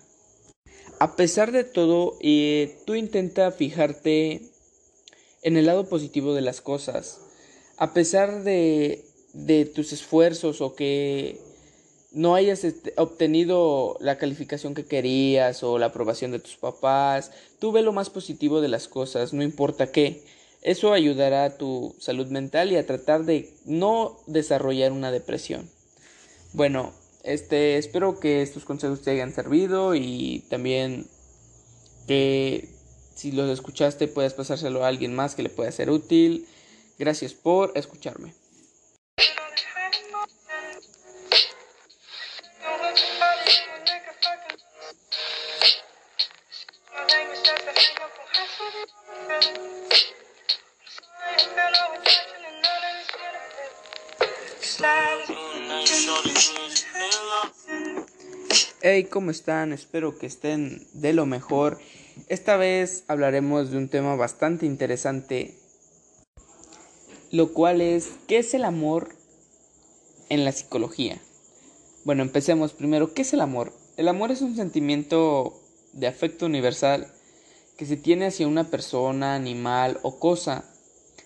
A 0.99 1.15
pesar 1.15 1.51
de 1.51 1.63
todo, 1.63 2.17
eh, 2.21 2.77
tú 2.85 2.95
intenta 2.95 3.51
fijarte 3.51 4.41
en 5.41 5.57
el 5.57 5.65
lado 5.65 5.89
positivo 5.89 6.33
de 6.33 6.41
las 6.41 6.61
cosas. 6.61 7.19
A 7.77 7.93
pesar 7.93 8.43
de, 8.43 9.03
de 9.33 9.65
tus 9.65 9.93
esfuerzos 9.93 10.61
o 10.61 10.75
que 10.75 11.39
no 12.11 12.35
hayas 12.35 12.63
este, 12.63 12.93
obtenido 12.97 13.97
la 13.99 14.17
calificación 14.17 14.75
que 14.75 14.85
querías 14.85 15.63
o 15.63 15.77
la 15.77 15.87
aprobación 15.87 16.31
de 16.31 16.39
tus 16.39 16.57
papás, 16.57 17.31
tú 17.59 17.71
ve 17.71 17.81
lo 17.81 17.93
más 17.93 18.09
positivo 18.09 18.61
de 18.61 18.67
las 18.67 18.87
cosas, 18.87 19.33
no 19.33 19.43
importa 19.43 19.91
qué. 19.91 20.23
Eso 20.61 20.93
ayudará 20.93 21.45
a 21.45 21.57
tu 21.57 21.95
salud 21.99 22.27
mental 22.27 22.71
y 22.71 22.75
a 22.75 22.85
tratar 22.85 23.25
de 23.25 23.51
no 23.65 24.19
desarrollar 24.27 24.91
una 24.91 25.11
depresión. 25.11 25.69
Bueno, 26.53 26.93
este 27.23 27.77
espero 27.77 28.19
que 28.19 28.41
estos 28.41 28.65
consejos 28.65 29.01
te 29.01 29.11
hayan 29.11 29.33
servido 29.33 29.95
y 29.95 30.43
también 30.49 31.07
que 32.07 32.69
si 33.15 33.31
los 33.31 33.49
escuchaste 33.49 34.07
puedas 34.07 34.33
pasárselo 34.33 34.83
a 34.83 34.87
alguien 34.87 35.13
más 35.13 35.35
que 35.35 35.43
le 35.43 35.49
pueda 35.49 35.71
ser 35.71 35.89
útil. 35.89 36.47
Gracias 36.97 37.33
por 37.33 37.71
escucharme. 37.75 38.40
Hey, 58.83 59.03
¿cómo 59.03 59.29
están? 59.29 59.73
Espero 59.73 60.17
que 60.17 60.25
estén 60.25 60.87
de 60.93 61.13
lo 61.13 61.27
mejor. 61.27 61.77
Esta 62.29 62.57
vez 62.57 63.03
hablaremos 63.07 63.69
de 63.69 63.77
un 63.77 63.89
tema 63.89 64.15
bastante 64.15 64.65
interesante, 64.65 65.53
lo 67.29 67.53
cual 67.53 67.79
es 67.79 68.09
¿qué 68.27 68.39
es 68.39 68.55
el 68.55 68.65
amor 68.65 69.09
en 70.29 70.45
la 70.45 70.51
psicología? 70.51 71.21
Bueno, 72.05 72.23
empecemos 72.23 72.73
primero. 72.73 73.13
¿Qué 73.13 73.21
es 73.21 73.33
el 73.33 73.41
amor? 73.41 73.71
El 73.97 74.07
amor 74.07 74.31
es 74.31 74.41
un 74.41 74.55
sentimiento 74.55 75.53
de 75.93 76.07
afecto 76.07 76.47
universal 76.47 77.05
que 77.77 77.85
se 77.85 77.97
tiene 77.97 78.25
hacia 78.25 78.47
una 78.47 78.71
persona, 78.71 79.35
animal 79.35 79.99
o 80.01 80.17
cosa. 80.17 80.65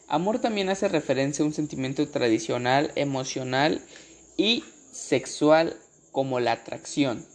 Amor 0.10 0.40
también 0.40 0.68
hace 0.68 0.90
referencia 0.90 1.44
a 1.44 1.48
un 1.48 1.54
sentimiento 1.54 2.06
tradicional, 2.10 2.92
emocional 2.96 3.82
y 4.36 4.66
sexual 4.92 5.78
como 6.12 6.42
la 6.42 6.52
atracción. 6.52 7.26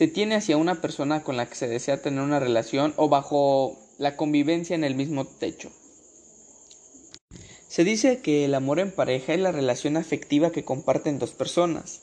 Se 0.00 0.08
tiene 0.08 0.34
hacia 0.34 0.56
una 0.56 0.80
persona 0.80 1.22
con 1.22 1.36
la 1.36 1.44
que 1.44 1.56
se 1.56 1.68
desea 1.68 2.00
tener 2.00 2.22
una 2.22 2.40
relación 2.40 2.94
o 2.96 3.10
bajo 3.10 3.78
la 3.98 4.16
convivencia 4.16 4.74
en 4.74 4.82
el 4.82 4.94
mismo 4.94 5.26
techo. 5.26 5.70
Se 7.68 7.84
dice 7.84 8.20
que 8.20 8.46
el 8.46 8.54
amor 8.54 8.80
en 8.80 8.92
pareja 8.92 9.34
es 9.34 9.40
la 9.40 9.52
relación 9.52 9.98
afectiva 9.98 10.52
que 10.52 10.64
comparten 10.64 11.18
dos 11.18 11.32
personas. 11.32 12.00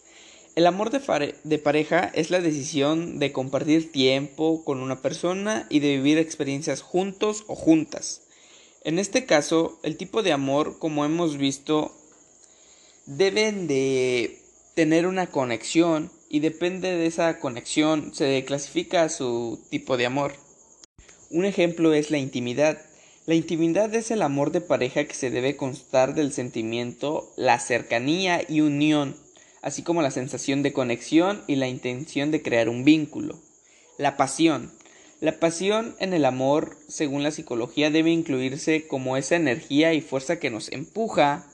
El 0.56 0.68
amor 0.68 0.92
de, 0.92 1.58
pareja 1.58 2.12
es 2.14 2.30
la 2.30 2.40
decisión 2.40 3.18
de 3.18 3.32
compartir 3.32 3.92
tiempo 3.92 4.64
con 4.64 4.82
una 4.82 5.02
persona 5.02 5.66
y 5.72 5.80
de 5.80 5.98
vivir 5.98 6.20
experiencias 6.20 6.84
juntos 6.84 7.46
o 7.48 7.56
juntas. 7.56 8.22
En 8.84 9.00
este 9.00 9.26
caso, 9.26 9.80
el 9.82 9.98
tipo 9.98 10.22
de 10.22 10.34
amor, 10.34 10.78
como 10.78 11.04
hemos 11.04 11.38
visto, 11.38 11.98
deben 13.08 13.66
de 13.66 14.40
tener 14.76 15.08
una 15.08 15.32
conexión 15.32 16.12
y 16.30 16.40
depende 16.40 16.96
de 16.96 17.06
esa 17.06 17.40
conexión 17.40 18.14
se 18.14 18.44
clasifica 18.46 19.10
su 19.10 19.60
tipo 19.70 19.98
de 19.98 20.06
amor. 20.06 20.34
Un 21.30 21.46
ejemplo 21.46 21.94
es 21.94 22.12
la 22.12 22.18
intimidad. 22.18 22.82
La 23.26 23.36
intimidad 23.36 23.94
es 23.94 24.12
el 24.12 24.22
amor 24.22 24.52
de 24.52 24.62
pareja 24.62 25.04
que 25.06 25.14
se 25.14 25.30
debe 25.30 25.58
constar 25.58 26.16
del 26.16 26.32
sentimiento, 26.32 27.34
la 27.36 27.60
cercanía 27.60 28.42
y 28.48 28.62
unión, 28.62 29.18
así 29.62 29.84
como 29.84 30.02
la 30.02 30.12
sensación 30.12 30.64
de 30.64 30.72
conexión 30.72 31.44
y 31.48 31.58
la 31.58 31.68
intención 31.68 32.32
de 32.32 32.42
crear 32.42 32.70
un 32.70 32.86
vínculo. 32.86 33.38
La 33.98 34.16
pasión. 34.16 34.72
La 35.20 35.40
pasión 35.40 35.96
en 36.00 36.14
el 36.14 36.26
amor, 36.26 36.78
según 36.88 37.24
la 37.24 37.32
psicología, 37.32 37.90
debe 37.90 38.12
incluirse 38.12 38.88
como 38.88 39.18
esa 39.18 39.36
energía 39.36 39.94
y 39.94 40.02
fuerza 40.02 40.40
que 40.40 40.50
nos 40.50 40.72
empuja 40.72 41.46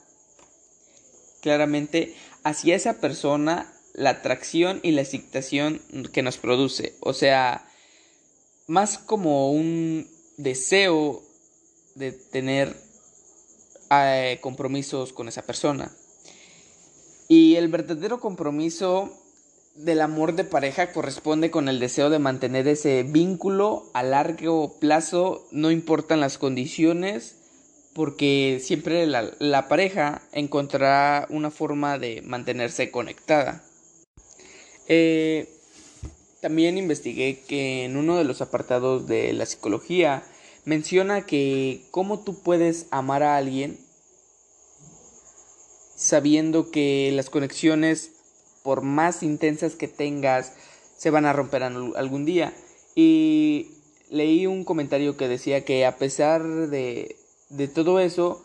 claramente 1.41 2.13
hacia 2.43 2.75
esa 2.75 2.99
persona 2.99 3.72
la 3.93 4.11
atracción 4.11 4.79
y 4.83 4.91
la 4.91 5.01
excitación 5.01 5.81
que 6.11 6.23
nos 6.23 6.37
produce. 6.37 6.95
O 6.99 7.13
sea, 7.13 7.67
más 8.67 8.97
como 8.97 9.51
un 9.51 10.07
deseo 10.37 11.21
de 11.95 12.11
tener 12.11 12.75
eh, 13.91 14.39
compromisos 14.41 15.13
con 15.13 15.27
esa 15.27 15.43
persona. 15.43 15.91
Y 17.27 17.55
el 17.55 17.67
verdadero 17.67 18.19
compromiso 18.19 19.11
del 19.75 20.01
amor 20.01 20.35
de 20.35 20.43
pareja 20.43 20.91
corresponde 20.91 21.49
con 21.49 21.67
el 21.67 21.79
deseo 21.79 22.09
de 22.09 22.19
mantener 22.19 22.67
ese 22.67 23.03
vínculo 23.03 23.89
a 23.93 24.03
largo 24.03 24.79
plazo, 24.79 25.47
no 25.51 25.71
importan 25.71 26.19
las 26.19 26.37
condiciones, 26.37 27.35
porque 27.93 28.59
siempre 28.61 29.05
la, 29.07 29.67
pareja 29.67 30.21
encontrará 30.31 31.27
una 31.29 31.51
forma 31.51 31.97
de 31.97 32.21
mantenerse 32.23 32.91
conectada. 32.91 33.63
Eh, 34.87 35.49
también 36.41 36.77
investigué 36.77 37.39
que 37.47 37.85
en 37.85 37.95
uno 37.95 38.17
de 38.17 38.25
los 38.25 38.41
apartados 38.41 39.07
de 39.07 39.31
la 39.33 39.45
psicología 39.45 40.23
menciona 40.65 41.25
que 41.25 41.81
cómo 41.91 42.19
tú 42.19 42.41
puedes 42.41 42.87
amar 42.91 43.23
a 43.23 43.37
alguien 43.37 43.77
sabiendo 45.95 46.69
que 46.69 47.11
las 47.13 47.29
conexiones, 47.29 48.11
por 48.61 48.81
más 48.81 49.23
intensas 49.23 49.75
que 49.75 49.87
tengas, 49.87 50.53
se 50.97 51.09
van 51.09 51.25
a 51.25 51.33
romper 51.33 51.63
algún 51.63 52.25
día. 52.25 52.53
Y 52.93 53.69
leí 54.09 54.45
un 54.45 54.65
comentario 54.65 55.15
que 55.15 55.29
decía 55.29 55.63
que 55.63 55.85
a 55.85 55.97
pesar 55.97 56.43
de, 56.43 57.15
de 57.49 57.67
todo 57.69 57.99
eso, 57.99 58.43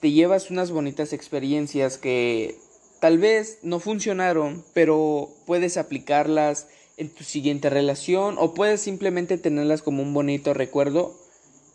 te 0.00 0.10
llevas 0.10 0.50
unas 0.50 0.70
bonitas 0.70 1.12
experiencias 1.12 1.98
que 1.98 2.58
tal 3.00 3.18
vez 3.18 3.58
no 3.62 3.80
funcionaron, 3.80 4.64
pero 4.74 5.30
puedes 5.46 5.76
aplicarlas 5.76 6.66
en 6.96 7.10
tu 7.10 7.24
siguiente 7.24 7.70
relación 7.70 8.36
o 8.38 8.54
puedes 8.54 8.80
simplemente 8.80 9.38
tenerlas 9.38 9.82
como 9.82 10.02
un 10.02 10.12
bonito 10.12 10.52
recuerdo 10.52 11.14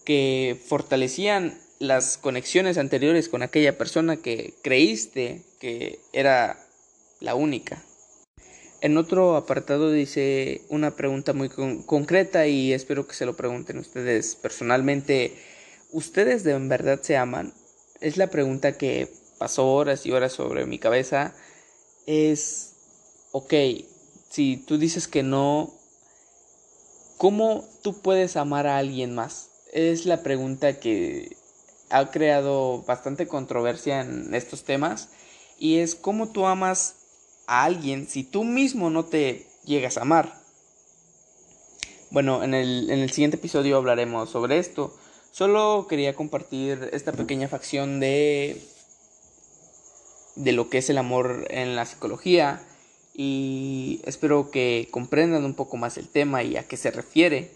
que 0.06 0.58
fortalecían 0.68 1.58
las 1.80 2.18
conexiones 2.18 2.78
anteriores 2.78 3.30
con 3.30 3.42
aquella 3.42 3.78
persona 3.78 4.18
que 4.18 4.54
creíste 4.62 5.42
que 5.60 6.00
era 6.12 6.60
la 7.20 7.36
única. 7.36 7.82
En 8.82 8.98
otro 8.98 9.38
apartado 9.38 9.92
dice 9.92 10.62
una 10.68 10.98
pregunta 10.98 11.32
muy 11.32 11.48
concreta 11.48 12.48
y 12.48 12.74
espero 12.74 13.08
que 13.08 13.14
se 13.14 13.26
lo 13.26 13.38
pregunten 13.38 13.78
ustedes 13.78 14.36
personalmente. 14.36 15.34
¿Ustedes 15.94 16.44
de 16.44 16.60
verdad 16.60 17.00
se 17.02 17.16
aman? 17.16 17.54
Es 18.02 18.18
la 18.18 18.28
pregunta 18.28 18.78
que 18.78 19.08
pasó 19.44 19.70
horas 19.74 20.06
y 20.06 20.12
horas 20.14 20.32
sobre 20.32 20.66
mi 20.66 20.80
cabeza. 20.80 21.36
Es, 22.06 22.76
ok, 23.34 23.54
si 24.30 24.56
tú 24.56 24.78
dices 24.78 25.10
que 25.10 25.22
no, 25.22 25.74
¿cómo 27.18 27.68
tú 27.82 28.02
puedes 28.02 28.38
amar 28.38 28.68
a 28.68 28.78
alguien 28.78 29.14
más? 29.14 29.50
Es 29.74 30.06
la 30.06 30.24
pregunta 30.24 30.80
que 30.80 31.36
ha 31.90 32.10
creado 32.10 32.84
bastante 32.84 33.28
controversia 33.28 34.00
en 34.00 34.34
estos 34.34 34.64
temas 34.64 35.10
y 35.60 35.80
es 35.80 35.96
cómo 35.96 36.30
tú 36.30 36.46
amas 36.46 36.96
a 37.46 37.66
alguien 37.66 38.08
si 38.08 38.24
tú 38.24 38.46
mismo 38.46 38.90
no 38.90 39.04
te 39.04 39.46
llegas 39.66 39.98
a 39.98 40.04
amar. 40.04 40.42
Bueno, 42.12 42.46
en 42.46 42.54
el, 42.54 42.90
en 42.90 43.00
el 43.00 43.12
siguiente 43.12 43.36
episodio 43.36 43.76
hablaremos 43.76 44.30
sobre 44.30 44.58
esto. 44.58 44.98
Solo 45.32 45.86
quería 45.90 46.16
compartir 46.16 46.92
esta 46.94 47.12
pequeña 47.12 47.50
facción 47.50 48.00
de, 48.00 48.70
de 50.36 50.52
lo 50.52 50.70
que 50.70 50.80
es 50.80 50.90
el 50.90 50.98
amor 50.98 51.48
en 51.50 51.76
la 51.76 51.86
psicología 51.86 52.62
y 53.14 54.02
espero 54.06 54.50
que 54.52 54.88
comprendan 54.92 55.46
un 55.46 55.54
poco 55.54 55.78
más 55.78 55.98
el 55.98 56.08
tema 56.08 56.44
y 56.44 56.58
a 56.58 56.68
qué 56.68 56.78
se 56.78 56.92
refiere. 56.92 57.52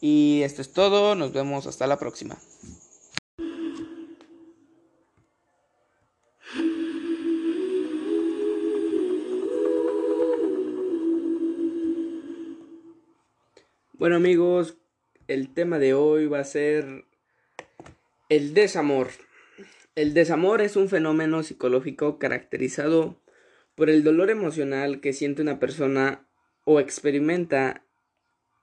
Y 0.00 0.40
esto 0.42 0.62
es 0.62 0.72
todo, 0.72 1.14
nos 1.14 1.32
vemos 1.32 1.66
hasta 1.66 1.86
la 1.86 1.98
próxima. 1.98 2.38
Bueno 14.00 14.16
amigos, 14.16 14.78
el 15.28 15.52
tema 15.52 15.78
de 15.78 15.92
hoy 15.92 16.26
va 16.26 16.40
a 16.40 16.44
ser 16.44 17.04
el 18.30 18.54
desamor. 18.54 19.10
El 19.96 20.14
desamor 20.14 20.60
es 20.60 20.76
un 20.76 20.88
fenómeno 20.88 21.42
psicológico 21.42 22.18
caracterizado 22.18 23.20
por 23.74 23.90
el 23.90 24.04
dolor 24.04 24.30
emocional 24.30 25.00
que 25.00 25.12
siente 25.12 25.42
una 25.42 25.58
persona 25.58 26.28
o 26.64 26.78
experimenta 26.78 27.82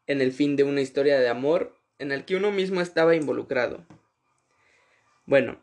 en 0.05 0.21
el 0.21 0.31
fin 0.31 0.55
de 0.55 0.63
una 0.63 0.79
historia 0.79 1.19
de 1.19 1.27
amor 1.27 1.75
en 1.99 2.13
el 2.13 2.23
que 2.23 2.37
uno 2.37 2.51
mismo 2.51 2.79
estaba 2.79 3.15
involucrado. 3.15 3.85
Bueno, 5.25 5.59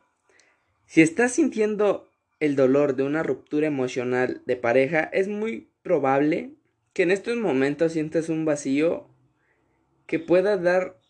si 0.84 1.00
estás 1.00 1.32
sintiendo 1.32 2.10
el 2.40 2.56
dolor 2.56 2.94
de 2.94 3.04
una 3.04 3.22
ruptura 3.22 3.66
emocional 3.66 4.42
de 4.44 4.56
pareja, 4.56 5.04
es 5.12 5.28
muy 5.28 5.70
probable 5.82 6.50
que 6.92 7.04
en 7.04 7.10
estos 7.10 7.36
momentos 7.36 7.92
sientas 7.92 8.28
un 8.28 8.44
vacío 8.44 9.08
que 10.06 10.18
pueda 10.18 10.58
dar 10.58 11.00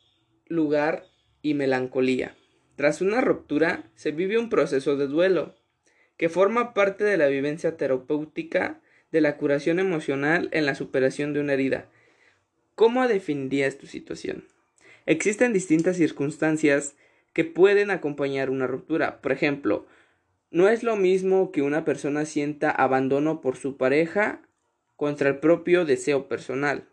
lugar 0.47 1.07
y 1.43 1.55
melancolía. 1.55 2.37
Tras 2.77 3.01
una 3.01 3.21
ruptura 3.21 3.91
se 3.95 4.11
vive 4.11 4.39
un 4.39 4.51
proceso 4.51 4.97
de 4.97 5.07
duelo, 5.07 5.55
que 6.17 6.29
forma 6.29 6.75
parte 6.75 7.05
de 7.05 7.17
la 7.17 7.29
vivencia 7.29 7.77
terapéutica 7.77 8.81
de 9.13 9.21
la 9.21 9.37
curación 9.37 9.79
emocional 9.79 10.49
en 10.53 10.67
la 10.67 10.75
superación 10.75 11.33
de 11.33 11.41
una 11.41 11.53
herida. 11.53 11.89
¿Cómo 12.75 13.07
definirías 13.07 13.79
tu 13.79 13.87
situación? 13.87 14.45
Existen 15.07 15.53
distintas 15.53 15.97
circunstancias 15.97 16.97
que 17.33 17.45
pueden 17.45 17.91
acompañar 17.91 18.51
una 18.51 18.67
ruptura. 18.67 19.21
Por 19.21 19.33
ejemplo, 19.33 19.87
no 20.51 20.69
es 20.69 20.83
lo 20.83 20.97
mismo 20.97 21.53
que 21.53 21.63
una 21.63 21.85
persona 21.85 22.25
sienta 22.25 22.71
abandono 22.71 23.41
por 23.41 23.57
su 23.57 23.77
pareja 23.77 24.43
contra 24.97 25.29
el 25.29 25.39
propio 25.39 25.85
deseo 25.85 26.29
personal 26.29 26.89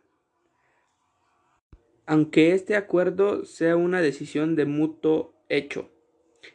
aunque 2.12 2.54
este 2.54 2.76
acuerdo 2.76 3.46
sea 3.46 3.78
una 3.78 4.02
decisión 4.02 4.58
de 4.58 4.65
mutuo 4.65 5.34
hecho. 5.58 5.92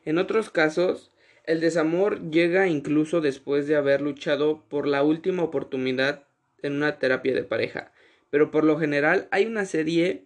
En 0.04 0.18
otros 0.18 0.50
casos, 0.50 1.12
el 1.44 1.60
desamor 1.60 2.30
llega 2.30 2.66
incluso 2.66 3.20
después 3.20 3.66
de 3.66 3.76
haber 3.76 4.00
luchado 4.00 4.64
por 4.68 4.86
la 4.86 5.02
última 5.02 5.44
oportunidad 5.44 6.24
en 6.62 6.74
una 6.74 6.98
terapia 6.98 7.34
de 7.34 7.44
pareja, 7.44 7.92
pero 8.30 8.50
por 8.50 8.64
lo 8.64 8.78
general 8.78 9.28
hay 9.30 9.46
una 9.46 9.64
serie 9.64 10.24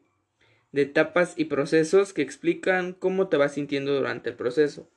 de 0.73 0.83
etapas 0.83 1.35
y 1.37 1.47
procesos 1.47 2.13
que 2.13 2.23
explican 2.23 2.93
cómo 2.93 3.29
te 3.29 3.37
vas 3.37 3.55
sintiendo 3.55 3.95
durante 3.95 4.31
el 4.31 4.37
proceso. 4.37 4.89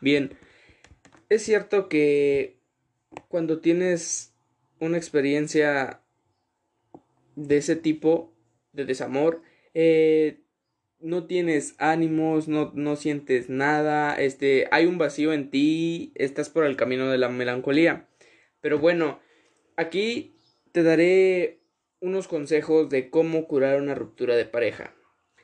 Bien, 0.00 0.36
es 1.28 1.42
cierto 1.42 1.88
que 1.88 2.58
cuando 3.28 3.60
tienes 3.60 4.32
una 4.78 4.96
experiencia 4.96 6.00
de 7.36 7.56
ese 7.56 7.76
tipo, 7.76 8.32
de 8.72 8.84
desamor, 8.84 9.42
eh, 9.74 10.39
no 11.00 11.24
tienes 11.24 11.74
ánimos, 11.78 12.48
no, 12.48 12.72
no 12.74 12.96
sientes 12.96 13.48
nada, 13.48 14.14
este, 14.14 14.68
hay 14.70 14.86
un 14.86 14.98
vacío 14.98 15.32
en 15.32 15.50
ti, 15.50 16.12
estás 16.14 16.50
por 16.50 16.64
el 16.64 16.76
camino 16.76 17.10
de 17.10 17.18
la 17.18 17.28
melancolía. 17.28 18.06
Pero 18.60 18.78
bueno, 18.78 19.20
aquí 19.76 20.34
te 20.72 20.82
daré 20.82 21.60
unos 22.00 22.28
consejos 22.28 22.88
de 22.90 23.10
cómo 23.10 23.46
curar 23.46 23.80
una 23.80 23.94
ruptura 23.94 24.36
de 24.36 24.44
pareja. 24.44 24.94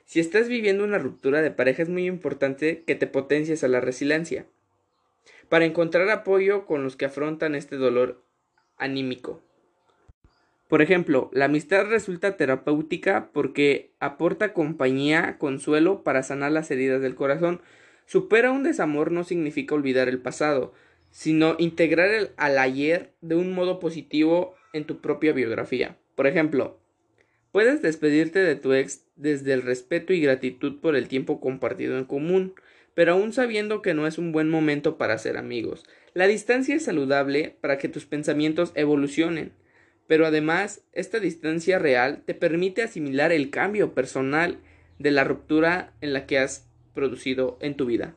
Si 0.04 0.20
estás 0.20 0.48
viviendo 0.48 0.84
una 0.84 0.98
ruptura 0.98 1.42
de 1.42 1.50
pareja 1.50 1.82
es 1.82 1.88
muy 1.88 2.06
importante 2.06 2.84
que 2.86 2.94
te 2.94 3.06
potencies 3.06 3.64
a 3.64 3.68
la 3.68 3.80
resiliencia 3.80 4.46
para 5.48 5.64
encontrar 5.64 6.08
apoyo 6.10 6.66
con 6.66 6.82
los 6.84 6.96
que 6.96 7.06
afrontan 7.06 7.54
este 7.54 7.76
dolor 7.76 8.24
anímico. 8.76 9.42
Por 10.68 10.82
ejemplo, 10.82 11.30
la 11.32 11.44
amistad 11.44 11.86
resulta 11.86 12.36
terapéutica 12.36 13.30
porque 13.32 13.92
aporta 14.00 14.52
compañía, 14.52 15.38
consuelo 15.38 16.02
para 16.02 16.24
sanar 16.24 16.50
las 16.52 16.70
heridas 16.70 17.00
del 17.00 17.14
corazón. 17.14 17.60
Supera 18.04 18.50
un 18.50 18.64
desamor 18.64 19.12
no 19.12 19.22
significa 19.22 19.76
olvidar 19.76 20.08
el 20.08 20.18
pasado, 20.18 20.72
sino 21.10 21.54
integrar 21.58 22.10
el 22.10 22.30
al 22.36 22.58
ayer 22.58 23.12
de 23.20 23.36
un 23.36 23.52
modo 23.52 23.78
positivo 23.78 24.54
en 24.72 24.84
tu 24.84 25.00
propia 25.00 25.32
biografía. 25.32 25.96
Por 26.16 26.26
ejemplo, 26.26 26.78
puedes 27.52 27.80
despedirte 27.80 28.40
de 28.40 28.56
tu 28.56 28.72
ex 28.72 29.04
desde 29.14 29.52
el 29.52 29.62
respeto 29.62 30.12
y 30.12 30.20
gratitud 30.20 30.80
por 30.80 30.96
el 30.96 31.06
tiempo 31.06 31.40
compartido 31.40 31.96
en 31.96 32.04
común, 32.04 32.54
pero 32.94 33.12
aún 33.12 33.32
sabiendo 33.32 33.82
que 33.82 33.94
no 33.94 34.06
es 34.06 34.18
un 34.18 34.32
buen 34.32 34.50
momento 34.50 34.98
para 34.98 35.18
ser 35.18 35.36
amigos. 35.36 35.84
La 36.12 36.26
distancia 36.26 36.74
es 36.74 36.84
saludable 36.84 37.56
para 37.60 37.78
que 37.78 37.88
tus 37.88 38.04
pensamientos 38.04 38.72
evolucionen 38.74 39.52
pero 40.06 40.26
además 40.26 40.82
esta 40.92 41.20
distancia 41.20 41.78
real 41.78 42.22
te 42.24 42.34
permite 42.34 42.82
asimilar 42.82 43.32
el 43.32 43.50
cambio 43.50 43.94
personal 43.94 44.58
de 44.98 45.10
la 45.10 45.24
ruptura 45.24 45.92
en 46.00 46.12
la 46.12 46.26
que 46.26 46.38
has 46.38 46.66
producido 46.94 47.58
en 47.60 47.76
tu 47.76 47.86
vida. 47.86 48.14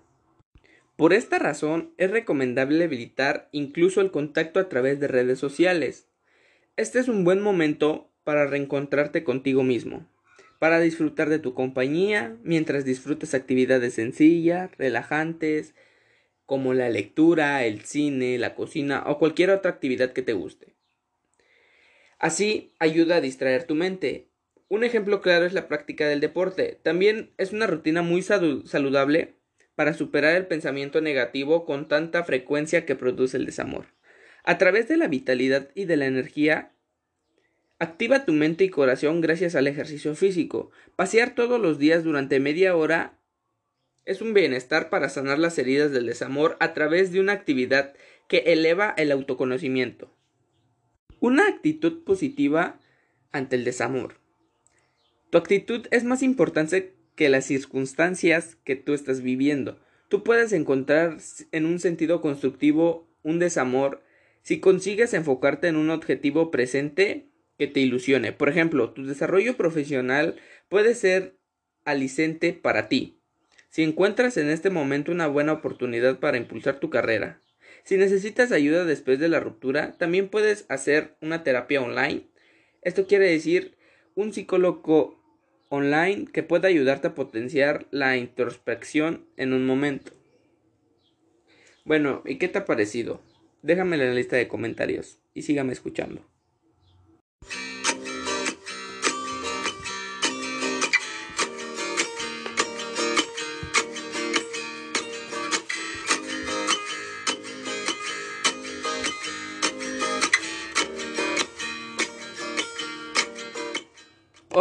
Por 0.96 1.14
esta 1.14 1.40
razón 1.40 1.94
es 1.98 2.12
recomendable 2.12 2.84
evitar 2.84 3.48
incluso 3.52 4.02
el 4.02 4.12
contacto 4.12 4.60
a 4.60 4.68
través 4.68 5.00
de 5.00 5.08
redes 5.08 5.40
sociales. 5.40 6.08
Este 6.76 7.00
es 7.00 7.08
un 7.08 7.24
buen 7.24 7.42
momento 7.42 8.12
para 8.24 8.46
reencontrarte 8.48 9.24
contigo 9.24 9.64
mismo, 9.64 10.06
para 10.60 10.80
disfrutar 10.80 11.30
de 11.30 11.40
tu 11.40 11.54
compañía 11.54 12.38
mientras 12.44 12.84
disfrutas 12.84 13.34
actividades 13.34 13.94
sencillas, 13.94 14.72
relajantes, 14.78 15.74
como 16.46 16.74
la 16.74 16.90
lectura, 16.90 17.64
el 17.64 17.86
cine, 17.86 18.38
la 18.38 18.56
cocina 18.56 19.04
o 19.06 19.20
cualquier 19.20 19.52
otra 19.52 19.72
actividad 19.72 20.14
que 20.14 20.22
te 20.22 20.34
guste. 20.34 20.79
Así 22.20 22.76
ayuda 22.80 23.16
a 23.16 23.22
distraer 23.22 23.64
tu 23.64 23.76
mente. 23.76 24.28
Un 24.68 24.84
ejemplo 24.84 25.22
claro 25.22 25.46
es 25.46 25.54
la 25.54 25.70
práctica 25.70 26.08
del 26.08 26.20
deporte. 26.20 26.78
También 26.84 27.32
es 27.38 27.54
una 27.54 27.66
rutina 27.66 28.02
muy 28.02 28.22
saludable 28.22 29.36
para 29.76 29.94
superar 29.94 30.36
el 30.36 30.46
pensamiento 30.46 31.00
negativo 31.00 31.66
con 31.66 31.88
tanta 31.88 32.26
frecuencia 32.26 32.86
que 32.86 32.96
produce 32.96 33.38
el 33.38 33.46
desamor. 33.46 33.86
A 34.44 34.58
través 34.58 34.90
de 34.90 34.98
la 34.98 35.08
vitalidad 35.08 35.70
y 35.74 35.86
de 35.86 35.96
la 35.96 36.08
energía, 36.08 36.74
activa 37.80 38.26
tu 38.26 38.34
mente 38.34 38.66
y 38.66 38.70
corazón 38.70 39.22
gracias 39.22 39.56
al 39.56 39.68
ejercicio 39.68 40.14
físico. 40.14 40.72
Pasear 40.98 41.34
todos 41.34 41.62
los 41.62 41.80
días 41.80 42.04
durante 42.04 42.42
media 42.42 42.76
hora 42.76 43.18
es 44.04 44.22
un 44.22 44.34
bienestar 44.34 44.90
para 44.90 45.08
sanar 45.08 45.40
las 45.40 45.58
heridas 45.58 45.92
del 45.92 46.08
desamor 46.08 46.58
a 46.60 46.74
través 46.74 47.14
de 47.14 47.22
una 47.22 47.32
actividad 47.32 47.94
que 48.28 48.40
eleva 48.48 48.94
el 48.98 49.12
autoconocimiento. 49.14 50.19
Una 51.22 51.48
actitud 51.48 52.04
positiva 52.04 52.80
ante 53.32 53.58
el 53.58 53.66
desamor. 53.66 54.16
Tu 55.30 55.38
actitud 55.38 55.86
es 55.92 56.06
más 56.06 56.24
importante 56.24 56.96
que 57.16 57.28
las 57.28 57.46
circunstancias 57.46 58.58
que 58.64 58.78
tú 58.78 58.94
estás 58.94 59.22
viviendo. 59.22 59.80
Tú 60.08 60.24
puedes 60.24 60.54
encontrar 60.54 61.18
en 61.52 61.66
un 61.66 61.80
sentido 61.80 62.22
constructivo 62.22 63.10
un 63.22 63.38
desamor 63.38 64.02
si 64.42 64.62
consigues 64.62 65.14
enfocarte 65.14 65.68
en 65.68 65.76
un 65.76 65.90
objetivo 65.90 66.52
presente 66.52 67.28
que 67.58 67.68
te 67.68 67.82
ilusione. 67.82 68.32
Por 68.32 68.48
ejemplo, 68.48 68.92
tu 68.92 69.06
desarrollo 69.06 69.58
profesional 69.58 70.38
puede 70.70 70.96
ser 70.96 71.38
alicente 71.84 72.54
para 72.54 72.88
ti. 72.88 73.20
Si 73.70 73.84
encuentras 73.84 74.38
en 74.38 74.50
este 74.50 74.70
momento 74.70 75.12
una 75.12 75.28
buena 75.28 75.52
oportunidad 75.52 76.20
para 76.20 76.38
impulsar 76.38 76.80
tu 76.80 76.90
carrera. 76.90 77.42
Si 77.84 77.98
necesitas 77.98 78.52
ayuda 78.52 78.86
después 78.86 79.20
de 79.20 79.30
la 79.30 79.40
ruptura, 79.40 79.94
también 79.98 80.30
puedes 80.30 80.66
hacer 80.70 81.16
una 81.22 81.44
terapia 81.44 81.82
online. 81.82 82.28
Esto 82.82 83.08
quiere 83.08 83.30
decir 83.30 83.78
un 84.16 84.34
psicólogo 84.34 85.20
online 85.70 86.28
que 86.32 86.44
pueda 86.44 86.68
ayudarte 86.68 87.08
a 87.08 87.16
potenciar 87.16 87.88
la 87.92 88.18
introspección 88.18 89.26
en 89.38 89.54
un 89.54 89.66
momento. 89.66 90.12
Bueno, 91.86 92.22
¿y 92.26 92.38
qué 92.38 92.48
te 92.48 92.60
ha 92.60 92.66
parecido? 92.66 93.22
Déjame 93.62 93.96
en 93.96 94.06
la 94.06 94.14
lista 94.14 94.36
de 94.36 94.48
comentarios 94.48 95.20
y 95.34 95.44
sígame 95.44 95.74
escuchando. 95.74 96.26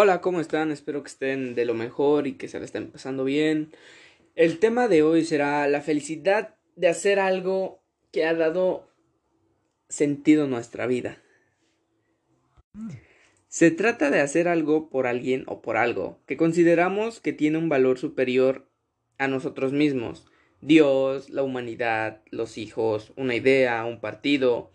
Hola, 0.01 0.21
¿cómo 0.21 0.41
están? 0.41 0.71
Espero 0.71 1.03
que 1.03 1.09
estén 1.09 1.57
de 1.57 1.65
lo 1.65 1.75
mejor 1.75 2.29
y 2.29 2.35
que 2.35 2.47
se 2.47 2.61
la 2.61 2.65
estén 2.65 2.89
pasando 2.89 3.25
bien. 3.25 3.73
El 4.37 4.61
tema 4.61 4.87
de 4.87 5.03
hoy 5.03 5.25
será 5.25 5.67
la 5.67 5.81
felicidad 5.81 6.55
de 6.77 6.87
hacer 6.87 7.19
algo 7.19 7.83
que 8.13 8.25
ha 8.25 8.33
dado 8.33 8.89
sentido 9.89 10.47
nuestra 10.47 10.87
vida. 10.87 11.21
Se 13.49 13.73
trata 13.73 14.13
de 14.13 14.21
hacer 14.21 14.47
algo 14.47 14.89
por 14.89 15.09
alguien 15.09 15.43
o 15.49 15.63
por 15.63 15.77
algo 15.77 16.21
que 16.27 16.37
consideramos 16.37 17.19
que 17.19 17.33
tiene 17.33 17.59
un 17.59 17.69
valor 17.69 17.99
superior 17.99 18.69
a 19.19 19.27
nosotros 19.27 19.73
mismos. 19.73 20.29
Dios, 20.61 21.29
la 21.29 21.43
humanidad, 21.43 22.23
los 22.31 22.57
hijos, 22.57 23.13
una 23.17 23.35
idea, 23.35 23.85
un 23.85 23.99
partido. 23.99 24.71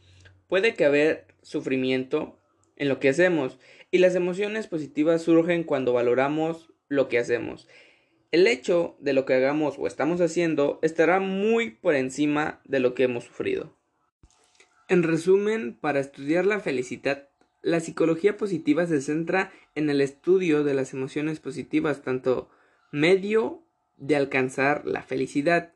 Puede 0.50 0.74
que 0.74 0.84
haber 0.84 1.28
sufrimiento 1.42 2.42
en 2.76 2.90
lo 2.90 3.00
que 3.00 3.08
hacemos 3.08 3.58
y 3.94 4.00
las 4.00 4.16
emociones 4.16 4.66
positivas 4.66 5.22
surgen 5.22 5.64
cuando 5.64 5.94
valoramos 5.94 6.74
lo 6.88 7.08
que 7.10 7.20
hacemos. 7.20 7.68
El 8.32 8.48
hecho 8.48 8.98
de 9.00 9.14
lo 9.14 9.24
que 9.26 9.36
hagamos 9.36 9.76
o 9.78 9.86
estamos 9.86 10.20
haciendo 10.20 10.80
estará 10.82 11.20
muy 11.20 11.70
por 11.70 11.94
encima 11.94 12.60
de 12.66 12.80
lo 12.80 12.96
que 12.96 13.04
hemos 13.04 13.26
sufrido. 13.26 13.78
En 14.90 15.04
resumen, 15.04 15.78
para 15.80 16.00
estudiar 16.00 16.48
la 16.48 16.60
felicidad, 16.60 17.30
la 17.62 17.82
psicología 17.82 18.36
positiva 18.36 18.88
se 18.88 19.00
centra 19.00 19.52
en 19.76 19.92
el 19.92 20.02
estudio 20.02 20.64
de 20.64 20.74
las 20.74 20.94
emociones 20.94 21.40
positivas, 21.40 22.02
tanto 22.02 22.50
medio 22.92 23.64
de 23.98 24.16
alcanzar 24.16 24.88
la 24.88 25.04
felicidad, 25.04 25.76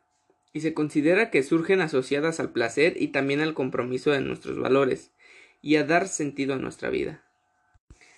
y 0.54 0.62
se 0.62 0.74
considera 0.74 1.30
que 1.30 1.44
surgen 1.44 1.82
asociadas 1.82 2.40
al 2.40 2.52
placer 2.52 3.00
y 3.00 3.10
también 3.10 3.42
al 3.42 3.54
compromiso 3.54 4.10
de 4.10 4.22
nuestros 4.22 4.58
valores, 4.58 5.12
y 5.62 5.76
a 5.76 5.84
dar 5.84 6.08
sentido 6.08 6.56
a 6.56 6.58
nuestra 6.58 6.90
vida. 6.90 7.27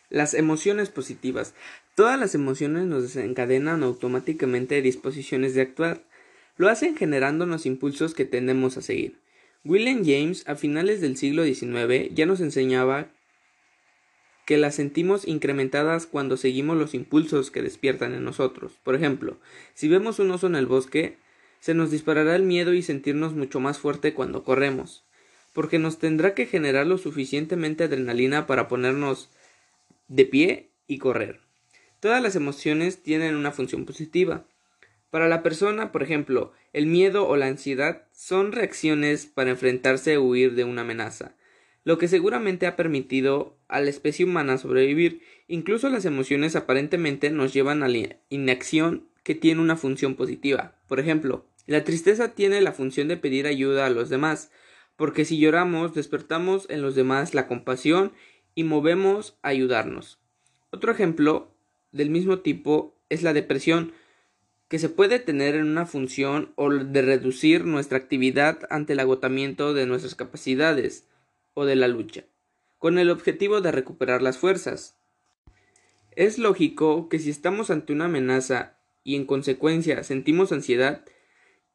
Las 0.10 0.34
emociones 0.34 0.90
positivas. 0.90 1.54
Todas 1.96 2.20
las 2.20 2.34
emociones 2.34 2.86
nos 2.86 3.04
desencadenan 3.04 3.84
automáticamente 3.84 4.82
disposiciones 4.82 5.54
de 5.54 5.62
actuar. 5.62 6.04
Lo 6.58 6.68
hacen 6.68 6.96
generándonos 6.96 7.66
impulsos 7.66 8.14
que 8.16 8.26
tendemos 8.26 8.76
a 8.78 8.82
seguir. 8.82 9.20
William 9.64 10.04
James 10.04 10.44
a 10.48 10.56
finales 10.56 11.00
del 11.00 11.16
siglo 11.16 11.44
XIX 11.44 12.14
ya 12.14 12.26
nos 12.26 12.40
enseñaba 12.40 13.12
que 14.48 14.58
las 14.58 14.74
sentimos 14.74 15.28
incrementadas 15.28 16.08
cuando 16.08 16.36
seguimos 16.36 16.76
los 16.76 16.96
impulsos 16.96 17.52
que 17.52 17.62
despiertan 17.62 18.16
en 18.16 18.24
nosotros. 18.24 18.80
Por 18.84 18.96
ejemplo, 18.96 19.38
si 19.76 19.88
vemos 19.88 20.18
un 20.18 20.32
oso 20.32 20.48
en 20.48 20.56
el 20.56 20.66
bosque, 20.66 21.18
se 21.60 21.76
nos 21.76 21.92
disparará 21.92 22.36
el 22.36 22.44
miedo 22.44 22.74
y 22.74 22.82
sentirnos 22.82 23.34
mucho 23.34 23.60
más 23.60 23.78
fuerte 23.78 24.16
cuando 24.16 24.44
corremos, 24.44 25.04
porque 25.54 25.78
nos 25.78 26.00
tendrá 26.00 26.34
que 26.34 26.48
generar 26.48 26.88
lo 26.88 26.98
suficientemente 26.98 27.84
adrenalina 27.84 28.48
para 28.48 28.68
ponernos 28.68 29.30
de 30.10 30.26
pie 30.26 30.72
y 30.88 30.98
correr. 30.98 31.40
Todas 32.00 32.22
las 32.22 32.36
emociones 32.36 33.02
tienen 33.02 33.36
una 33.36 33.52
función 33.52 33.86
positiva. 33.86 34.46
Para 35.10 35.28
la 35.28 35.42
persona, 35.42 35.92
por 35.92 36.04
ejemplo, 36.04 36.52
el 36.74 36.86
miedo 36.86 37.28
o 37.28 37.36
la 37.36 37.48
ansiedad 37.48 38.08
son 38.12 38.52
reacciones 38.52 39.26
para 39.26 39.50
enfrentarse 39.52 40.18
o 40.18 40.24
huir 40.24 40.56
de 40.56 40.66
una 40.66 40.82
amenaza, 40.82 41.36
lo 41.84 41.98
que 41.98 42.08
seguramente 42.08 42.68
ha 42.68 42.76
permitido 42.76 43.58
a 43.68 43.82
la 43.82 43.90
especie 43.90 44.26
humana 44.26 44.58
sobrevivir. 44.58 45.22
Incluso 45.48 45.90
las 45.90 46.06
emociones 46.06 46.56
aparentemente 46.56 47.32
nos 47.32 47.54
llevan 47.54 47.84
a 47.84 47.88
la 47.88 48.18
inacción 48.30 49.08
que 49.24 49.36
tiene 49.36 49.62
una 49.62 49.78
función 49.78 50.16
positiva. 50.16 50.76
Por 50.88 51.00
ejemplo, 51.00 51.46
la 51.66 51.84
tristeza 51.84 52.34
tiene 52.34 52.62
la 52.62 52.72
función 52.72 53.08
de 53.08 53.18
pedir 53.18 53.48
ayuda 53.48 53.86
a 53.86 53.90
los 53.90 54.10
demás, 54.10 54.52
porque 54.96 55.26
si 55.26 55.40
lloramos 55.40 55.94
despertamos 55.94 56.68
en 56.70 56.82
los 56.82 56.96
demás 56.96 57.34
la 57.34 57.48
compasión 57.48 58.12
y 58.60 58.66
movemos 58.66 59.38
a 59.42 59.50
ayudarnos. 59.50 60.20
Otro 60.70 60.92
ejemplo 60.92 61.56
del 61.94 62.10
mismo 62.10 62.40
tipo 62.40 62.94
es 63.08 63.24
la 63.24 63.32
depresión, 63.32 63.94
que 64.68 64.80
se 64.80 64.90
puede 64.90 65.18
tener 65.20 65.56
en 65.56 65.66
una 65.66 65.86
función 65.86 66.52
o 66.58 66.70
de 66.70 67.02
reducir 67.02 67.64
nuestra 67.64 67.98
actividad 67.98 68.68
ante 68.70 68.92
el 68.92 69.00
agotamiento 69.00 69.74
de 69.74 69.86
nuestras 69.86 70.14
capacidades 70.14 71.08
o 71.54 71.64
de 71.64 71.78
la 71.78 71.88
lucha, 71.88 72.26
con 72.80 73.00
el 73.00 73.12
objetivo 73.12 73.62
de 73.62 73.72
recuperar 73.72 74.22
las 74.22 74.38
fuerzas. 74.38 74.98
Es 76.18 76.38
lógico 76.38 77.08
que 77.08 77.20
si 77.20 77.30
estamos 77.30 77.70
ante 77.70 77.94
una 77.94 78.06
amenaza 78.06 78.78
y 79.06 79.16
en 79.16 79.24
consecuencia 79.24 80.04
sentimos 80.04 80.52
ansiedad, 80.52 81.06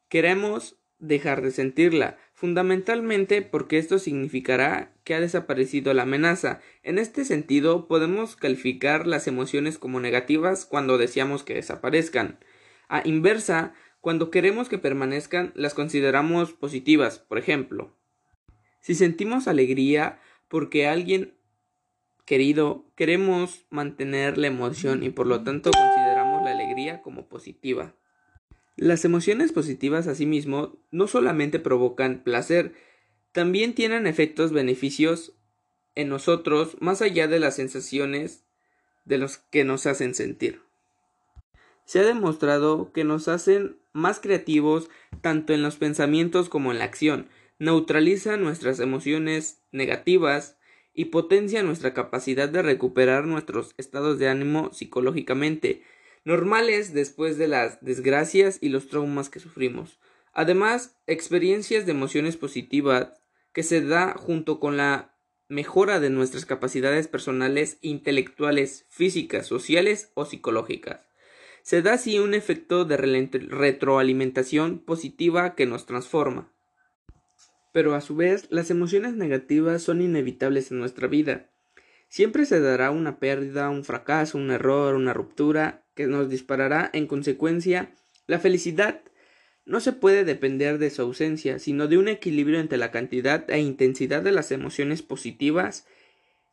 queremos 0.07 0.75
dejar 0.99 1.41
de 1.41 1.49
sentirla, 1.49 2.19
fundamentalmente 2.35 3.41
porque 3.41 3.79
esto 3.79 3.97
significará 3.97 4.94
que 5.05 5.15
ha 5.15 5.21
desaparecido 5.21 5.93
la 5.93 6.03
amenaza. 6.03 6.59
En 6.83 6.99
este 6.99 7.23
sentido, 7.23 7.87
podemos 7.87 8.35
calificar 8.35 9.07
las 9.07 9.27
emociones 9.27 9.77
como 9.77 10.01
negativas 10.01 10.65
cuando 10.65 10.97
deseamos 10.97 11.43
que 11.43 11.53
desaparezcan. 11.53 12.39
A 12.89 13.07
inversa, 13.07 13.73
cuando 14.01 14.29
queremos 14.31 14.67
que 14.67 14.79
permanezcan, 14.79 15.53
las 15.55 15.73
consideramos 15.73 16.51
positivas. 16.51 17.19
Por 17.19 17.37
ejemplo, 17.37 17.95
si 18.81 18.95
sentimos 18.95 19.47
alegría 19.47 20.19
porque 20.49 20.87
alguien 20.87 21.35
querido, 22.25 22.91
queremos 22.95 23.65
mantener 23.69 24.37
la 24.37 24.47
emoción 24.47 25.03
y 25.03 25.11
por 25.11 25.27
lo 25.27 25.43
tanto 25.43 25.69
consideramos 25.71 26.43
la 26.43 26.51
alegría 26.51 27.01
como 27.03 27.27
positiva. 27.27 27.93
Las 28.77 29.05
emociones 29.05 29.51
positivas 29.51 30.07
asimismo 30.07 30.77
no 30.91 31.07
solamente 31.07 31.59
provocan 31.59 32.23
placer, 32.23 32.73
también 33.35 33.75
tienen 33.75 34.07
efectos 34.07 34.51
beneficios 34.51 35.33
en 35.93 36.09
nosotros 36.09 36.75
más 36.79 37.03
allá 37.03 37.27
de 37.27 37.39
las 37.39 37.55
sensaciones 37.55 38.45
de 39.05 39.19
los 39.19 39.37
que 39.37 39.63
nos 39.63 39.85
hacen 39.85 40.15
sentir 40.15 40.65
se 41.85 41.99
ha 41.99 42.03
demostrado 42.03 42.91
que 42.91 43.03
nos 43.03 43.27
hacen 43.27 43.77
más 43.93 44.19
creativos 44.19 44.89
tanto 45.21 45.53
en 45.53 45.61
los 45.61 45.77
pensamientos 45.77 46.49
como 46.49 46.71
en 46.71 46.79
la 46.79 46.85
acción, 46.85 47.29
neutraliza 47.59 48.37
nuestras 48.37 48.79
emociones 48.79 49.61
negativas 49.71 50.57
y 50.93 51.05
potencia 51.05 51.63
nuestra 51.63 51.93
capacidad 51.93 52.49
de 52.49 52.61
recuperar 52.61 53.25
nuestros 53.25 53.73
estados 53.77 54.19
de 54.19 54.29
ánimo 54.29 54.73
psicológicamente, 54.73 55.83
normales 56.23 56.93
después 56.93 57.37
de 57.37 57.47
las 57.47 57.83
desgracias 57.83 58.57
y 58.61 58.69
los 58.69 58.87
traumas 58.87 59.29
que 59.29 59.39
sufrimos. 59.39 59.99
Además, 60.33 60.97
experiencias 61.05 61.85
de 61.85 61.91
emociones 61.91 62.35
positivas 62.35 63.13
que 63.55 63.63
se 63.63 63.81
da 63.81 64.13
junto 64.13 64.59
con 64.59 64.75
la 64.75 65.15
mejora 65.47 66.01
de 66.01 66.09
nuestras 66.09 66.45
capacidades 66.45 67.07
personales, 67.07 67.77
intelectuales, 67.81 68.85
físicas, 68.89 69.47
sociales 69.47 70.11
o 70.13 70.25
psicológicas. 70.25 70.99
Se 71.63 71.81
da 71.81 71.93
así 71.93 72.19
un 72.19 72.33
efecto 72.33 72.83
de 72.83 72.97
retroalimentación 72.97 74.79
positiva 74.79 75.55
que 75.55 75.65
nos 75.65 75.85
transforma. 75.85 76.51
Pero 77.71 77.95
a 77.95 78.01
su 78.01 78.17
vez, 78.17 78.47
las 78.49 78.69
emociones 78.71 79.13
negativas 79.13 79.81
son 79.81 80.01
inevitables 80.01 80.71
en 80.71 80.79
nuestra 80.79 81.07
vida. 81.07 81.49
Siempre 82.09 82.45
se 82.45 82.59
dará 82.59 82.91
una 82.91 83.19
pérdida, 83.19 83.69
un 83.69 83.85
fracaso, 83.85 84.37
un 84.37 84.51
error, 84.51 84.95
una 84.95 85.13
ruptura, 85.13 85.85
que 85.95 86.07
nos 86.07 86.29
disparará 86.29 86.89
en 86.91 87.07
consecuencia 87.07 87.93
la 88.27 88.37
felicidad. 88.37 89.01
No 89.65 89.79
se 89.79 89.93
puede 89.93 90.23
depender 90.23 90.77
de 90.77 90.91
su 90.91 91.01
ausencia, 91.01 91.57
sino 91.57 91.87
de 91.87 91.97
un 91.97 92.07
equilibrio 92.07 92.59
entre 92.59 92.77
la 92.77 92.91
cantidad 92.91 93.49
e 93.49 93.59
intensidad 93.59 94.21
de 94.21 94.31
las 94.31 94.51
emociones 94.51 95.01
positivas 95.01 95.87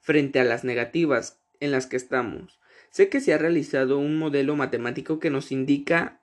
frente 0.00 0.40
a 0.40 0.44
las 0.44 0.64
negativas 0.64 1.38
en 1.60 1.70
las 1.70 1.86
que 1.86 1.96
estamos. 1.96 2.58
Sé 2.90 3.08
que 3.08 3.20
se 3.20 3.34
ha 3.34 3.38
realizado 3.38 3.98
un 3.98 4.16
modelo 4.16 4.56
matemático 4.56 5.18
que 5.18 5.30
nos 5.30 5.52
indica 5.52 6.20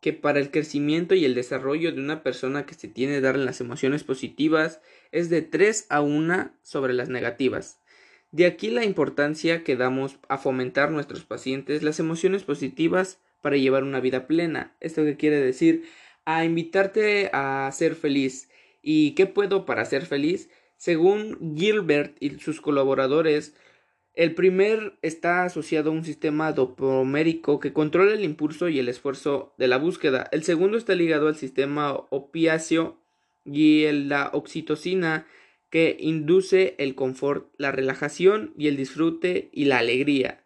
que 0.00 0.12
para 0.12 0.40
el 0.40 0.50
crecimiento 0.50 1.14
y 1.14 1.24
el 1.24 1.34
desarrollo 1.34 1.92
de 1.92 2.00
una 2.00 2.22
persona 2.22 2.66
que 2.66 2.74
se 2.74 2.88
tiene 2.88 3.20
dar 3.20 3.36
en 3.36 3.44
las 3.44 3.60
emociones 3.60 4.02
positivas 4.02 4.80
es 5.12 5.30
de 5.30 5.42
3 5.42 5.86
a 5.90 6.00
1 6.00 6.52
sobre 6.62 6.92
las 6.92 7.08
negativas. 7.08 7.78
De 8.32 8.46
aquí 8.46 8.70
la 8.70 8.84
importancia 8.84 9.62
que 9.62 9.76
damos 9.76 10.18
a 10.28 10.38
fomentar 10.38 10.90
nuestros 10.90 11.24
pacientes 11.24 11.82
las 11.82 12.00
emociones 12.00 12.44
positivas 12.44 13.20
para 13.42 13.56
llevar 13.56 13.84
una 13.84 14.00
vida 14.00 14.26
plena. 14.26 14.74
¿Esto 14.80 15.04
qué 15.04 15.16
quiere 15.16 15.40
decir? 15.40 15.84
A 16.24 16.44
invitarte 16.44 17.30
a 17.32 17.70
ser 17.72 17.94
feliz. 17.94 18.48
¿Y 18.82 19.12
qué 19.12 19.26
puedo 19.26 19.64
para 19.64 19.84
ser 19.84 20.06
feliz? 20.06 20.50
Según 20.76 21.56
Gilbert 21.56 22.16
y 22.20 22.38
sus 22.38 22.60
colaboradores, 22.60 23.54
el 24.14 24.34
primer 24.34 24.98
está 25.00 25.44
asociado 25.44 25.90
a 25.90 25.94
un 25.94 26.04
sistema 26.04 26.52
dopamérico 26.52 27.60
que 27.60 27.72
controla 27.72 28.12
el 28.12 28.24
impulso 28.24 28.68
y 28.68 28.78
el 28.78 28.88
esfuerzo 28.88 29.54
de 29.56 29.68
la 29.68 29.78
búsqueda. 29.78 30.28
El 30.32 30.42
segundo 30.42 30.76
está 30.76 30.94
ligado 30.94 31.28
al 31.28 31.36
sistema 31.36 31.92
opiáceo 32.10 32.98
y 33.44 33.90
la 33.90 34.30
oxitocina 34.32 35.26
que 35.70 35.96
induce 35.98 36.74
el 36.78 36.94
confort, 36.94 37.48
la 37.56 37.72
relajación 37.72 38.52
y 38.58 38.68
el 38.68 38.76
disfrute 38.76 39.48
y 39.52 39.64
la 39.64 39.78
alegría. 39.78 40.44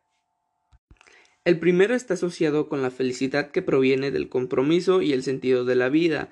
El 1.47 1.61
primero 1.61 1.95
está 1.95 2.15
asociado 2.15 2.69
con 2.69 2.83
la 2.83 2.91
felicidad 2.91 3.53
que 3.53 3.63
proviene 3.63 4.11
del 4.11 4.29
compromiso 4.29 5.01
y 5.01 5.13
el 5.13 5.23
sentido 5.23 5.65
de 5.65 5.77
la 5.77 5.89
vida, 5.89 6.29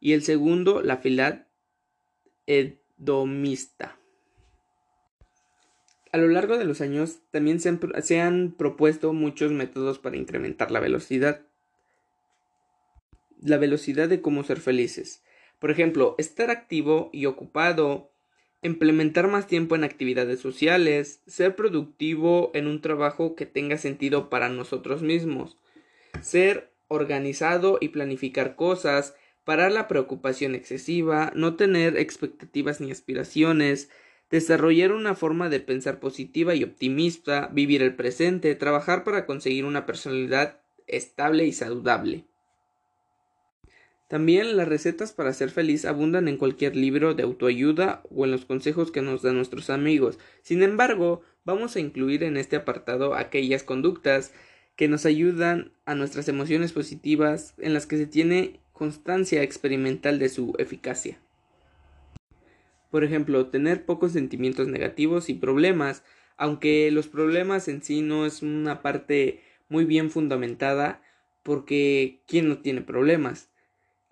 y 0.00 0.12
el 0.12 0.24
segundo 0.24 0.82
la 0.82 0.96
felicidad 0.96 1.46
hedonista. 2.46 3.96
A 6.10 6.18
lo 6.18 6.26
largo 6.26 6.58
de 6.58 6.64
los 6.64 6.80
años 6.80 7.20
también 7.30 7.60
se 7.60 7.68
han, 7.68 7.80
se 8.02 8.20
han, 8.20 8.56
propuesto 8.58 9.12
muchos 9.12 9.52
métodos 9.52 10.00
para 10.00 10.16
incrementar 10.16 10.72
la 10.72 10.80
velocidad. 10.80 11.46
La 13.40 13.58
velocidad 13.58 14.08
de 14.08 14.20
cómo 14.20 14.42
ser 14.42 14.58
felices. 14.58 15.22
Por 15.60 15.70
ejemplo, 15.70 16.16
estar 16.18 16.50
activo 16.50 17.08
y 17.12 17.26
ocupado, 17.26 18.10
implementar 18.66 19.28
más 19.28 19.46
tiempo 19.46 19.74
en 19.74 19.84
actividades 19.84 20.40
sociales, 20.40 21.22
ser 21.26 21.56
productivo 21.56 22.50
en 22.54 22.66
un 22.66 22.80
trabajo 22.80 23.34
que 23.34 23.46
tenga 23.46 23.78
sentido 23.78 24.28
para 24.28 24.48
nosotros 24.48 25.02
mismos, 25.02 25.58
ser 26.20 26.72
organizado 26.88 27.78
y 27.80 27.88
planificar 27.88 28.56
cosas, 28.56 29.14
parar 29.44 29.72
la 29.72 29.88
preocupación 29.88 30.54
excesiva, 30.54 31.32
no 31.34 31.56
tener 31.56 31.96
expectativas 31.96 32.80
ni 32.80 32.90
aspiraciones, 32.90 33.90
desarrollar 34.30 34.92
una 34.92 35.14
forma 35.14 35.48
de 35.48 35.60
pensar 35.60 36.00
positiva 36.00 36.54
y 36.54 36.64
optimista, 36.64 37.48
vivir 37.52 37.82
el 37.82 37.94
presente, 37.94 38.54
trabajar 38.54 39.04
para 39.04 39.24
conseguir 39.26 39.64
una 39.64 39.86
personalidad 39.86 40.60
estable 40.86 41.46
y 41.46 41.52
saludable. 41.52 42.26
También 44.08 44.56
las 44.56 44.68
recetas 44.68 45.12
para 45.12 45.32
ser 45.32 45.50
feliz 45.50 45.84
abundan 45.84 46.28
en 46.28 46.36
cualquier 46.36 46.76
libro 46.76 47.14
de 47.14 47.24
autoayuda 47.24 48.02
o 48.08 48.24
en 48.24 48.30
los 48.30 48.44
consejos 48.44 48.92
que 48.92 49.02
nos 49.02 49.22
dan 49.22 49.36
nuestros 49.36 49.68
amigos. 49.68 50.18
Sin 50.42 50.62
embargo, 50.62 51.22
vamos 51.44 51.74
a 51.74 51.80
incluir 51.80 52.22
en 52.22 52.36
este 52.36 52.54
apartado 52.54 53.14
aquellas 53.14 53.64
conductas 53.64 54.32
que 54.76 54.86
nos 54.86 55.06
ayudan 55.06 55.72
a 55.86 55.94
nuestras 55.96 56.28
emociones 56.28 56.72
positivas 56.72 57.54
en 57.58 57.74
las 57.74 57.86
que 57.86 57.96
se 57.96 58.06
tiene 58.06 58.60
constancia 58.72 59.42
experimental 59.42 60.18
de 60.20 60.28
su 60.28 60.54
eficacia. 60.58 61.18
Por 62.90 63.02
ejemplo, 63.02 63.48
tener 63.48 63.84
pocos 63.84 64.12
sentimientos 64.12 64.68
negativos 64.68 65.28
y 65.28 65.34
problemas, 65.34 66.04
aunque 66.36 66.90
los 66.92 67.08
problemas 67.08 67.66
en 67.66 67.82
sí 67.82 68.02
no 68.02 68.24
es 68.26 68.42
una 68.42 68.82
parte 68.82 69.42
muy 69.68 69.84
bien 69.84 70.10
fundamentada, 70.10 71.02
porque 71.42 72.22
¿quién 72.26 72.48
no 72.48 72.58
tiene 72.58 72.82
problemas? 72.82 73.50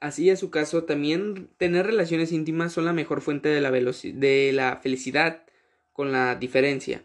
Así 0.04 0.28
es 0.28 0.38
su 0.38 0.50
caso, 0.50 0.84
también 0.84 1.48
tener 1.56 1.86
relaciones 1.86 2.30
íntimas 2.30 2.74
son 2.74 2.84
la 2.84 2.92
mejor 2.92 3.22
fuente 3.22 3.48
de 3.48 3.62
la, 3.62 3.70
de 3.70 4.50
la 4.52 4.76
felicidad, 4.82 5.44
con 5.94 6.12
la 6.12 6.34
diferencia. 6.34 7.02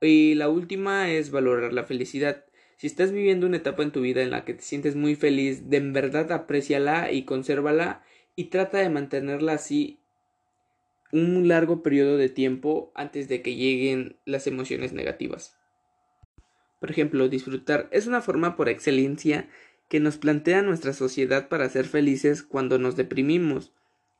Y 0.00 0.34
la 0.34 0.48
última 0.48 1.12
es 1.12 1.30
valorar 1.30 1.72
la 1.72 1.84
felicidad. 1.84 2.46
Si 2.78 2.88
estás 2.88 3.12
viviendo 3.12 3.46
una 3.46 3.58
etapa 3.58 3.84
en 3.84 3.92
tu 3.92 4.00
vida 4.00 4.22
en 4.22 4.32
la 4.32 4.44
que 4.44 4.54
te 4.54 4.64
sientes 4.64 4.96
muy 4.96 5.14
feliz, 5.14 5.70
de 5.70 5.76
en 5.76 5.92
verdad 5.92 6.32
apréciala 6.32 7.12
y 7.12 7.22
consérvala 7.22 8.02
y 8.34 8.46
trata 8.46 8.78
de 8.78 8.90
mantenerla 8.90 9.52
así 9.52 10.00
un 11.12 11.46
largo 11.46 11.84
periodo 11.84 12.16
de 12.16 12.28
tiempo 12.28 12.90
antes 12.96 13.28
de 13.28 13.40
que 13.40 13.54
lleguen 13.54 14.16
las 14.24 14.48
emociones 14.48 14.92
negativas. 14.92 15.56
Por 16.80 16.90
ejemplo, 16.90 17.28
disfrutar 17.28 17.88
es 17.92 18.08
una 18.08 18.20
forma 18.20 18.56
por 18.56 18.68
excelencia 18.68 19.48
que 19.94 20.00
nos 20.00 20.16
plantea 20.16 20.60
nuestra 20.60 20.92
sociedad 20.92 21.46
para 21.46 21.68
ser 21.68 21.84
felices 21.84 22.42
cuando 22.42 22.80
nos 22.80 22.96
deprimimos. 22.96 23.72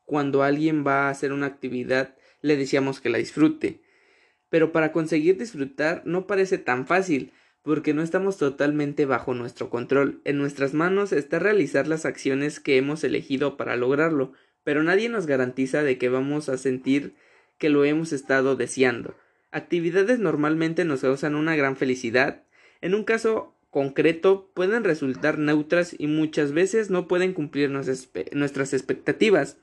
Cuando 0.05 0.41
alguien 0.41 0.87
va 0.87 1.07
a 1.07 1.09
hacer 1.09 1.33
una 1.33 1.47
actividad, 1.47 2.15
le 2.39 2.55
decíamos 2.55 3.01
que 3.01 3.09
la 3.09 3.17
disfrute. 3.17 3.81
Pero 4.47 4.71
para 4.71 4.93
conseguir 4.93 5.37
disfrutar 5.37 6.01
no 6.05 6.27
parece 6.27 6.57
tan 6.57 6.87
fácil, 6.87 7.33
porque 7.61 7.93
no 7.93 8.03
estamos 8.03 8.37
totalmente 8.37 9.05
bajo 9.05 9.33
nuestro 9.33 9.69
control. 9.69 10.21
En 10.23 10.37
nuestras 10.37 10.73
manos 10.73 11.11
está 11.11 11.39
realizar 11.39 11.87
las 11.87 12.05
acciones 12.05 12.61
que 12.61 12.77
hemos 12.77 13.03
elegido 13.03 13.57
para 13.57 13.75
lograrlo, 13.75 14.31
pero 14.63 14.81
nadie 14.81 15.09
nos 15.09 15.25
garantiza 15.25 15.83
de 15.83 15.97
que 15.97 16.07
vamos 16.07 16.47
a 16.47 16.57
sentir 16.57 17.15
que 17.57 17.67
lo 17.67 17.83
hemos 17.83 18.13
estado 18.13 18.55
deseando. 18.55 19.13
Actividades 19.51 20.19
normalmente 20.19 20.85
nos 20.85 21.01
causan 21.01 21.35
una 21.35 21.57
gran 21.57 21.75
felicidad. 21.75 22.45
En 22.79 22.95
un 22.95 23.03
caso 23.03 23.54
concreto 23.75 24.49
pueden 24.53 24.85
resultar 24.85 25.37
neutras 25.37 25.93
y 25.99 26.07
muchas 26.07 26.53
veces 26.53 26.89
no 26.89 27.09
pueden 27.09 27.33
cumplir 27.33 27.69
nuestras 27.69 28.73
expectativas. 28.73 29.57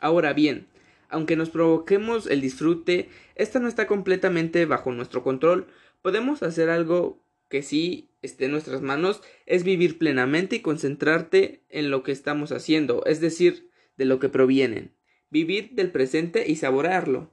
Ahora 0.00 0.32
bien, 0.32 0.66
aunque 1.08 1.36
nos 1.36 1.48
provoquemos 1.48 2.26
el 2.26 2.40
disfrute, 2.40 3.08
esta 3.36 3.60
no 3.60 3.68
está 3.68 3.86
completamente 3.86 4.66
bajo 4.66 4.90
nuestro 4.90 5.22
control. 5.22 5.68
Podemos 6.02 6.42
hacer 6.42 6.70
algo 6.70 7.22
que 7.48 7.62
sí 7.62 8.10
esté 8.20 8.46
en 8.46 8.50
nuestras 8.50 8.82
manos, 8.82 9.22
es 9.46 9.62
vivir 9.62 9.96
plenamente 9.96 10.56
y 10.56 10.60
concentrarte 10.60 11.62
en 11.68 11.88
lo 11.92 12.02
que 12.02 12.10
estamos 12.10 12.50
haciendo, 12.50 13.04
es 13.06 13.20
decir, 13.20 13.70
de 13.96 14.06
lo 14.06 14.18
que 14.18 14.28
provienen. 14.28 14.90
Vivir 15.30 15.70
del 15.74 15.92
presente 15.92 16.50
y 16.50 16.56
saborearlo. 16.56 17.32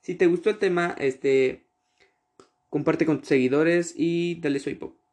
Si 0.00 0.16
te 0.16 0.26
gustó 0.26 0.50
el 0.50 0.58
tema, 0.58 0.96
este 0.98 1.68
comparte 2.70 3.06
con 3.06 3.20
tus 3.20 3.28
seguidores 3.28 3.94
y 3.96 4.40
dale 4.40 4.58
soy 4.58 4.74
pop. 4.74 5.03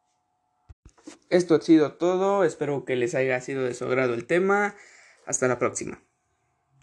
Esto 1.30 1.54
ha 1.54 1.60
sido 1.60 1.94
todo, 1.94 2.44
espero 2.44 2.84
que 2.84 2.96
les 2.96 3.14
haya 3.14 3.40
sido 3.40 3.64
de 3.64 3.74
su 3.74 3.84
agrado 3.84 4.14
el 4.14 4.26
tema. 4.26 4.76
Hasta 5.26 5.48
la 5.48 5.58
próxima. 5.58 6.02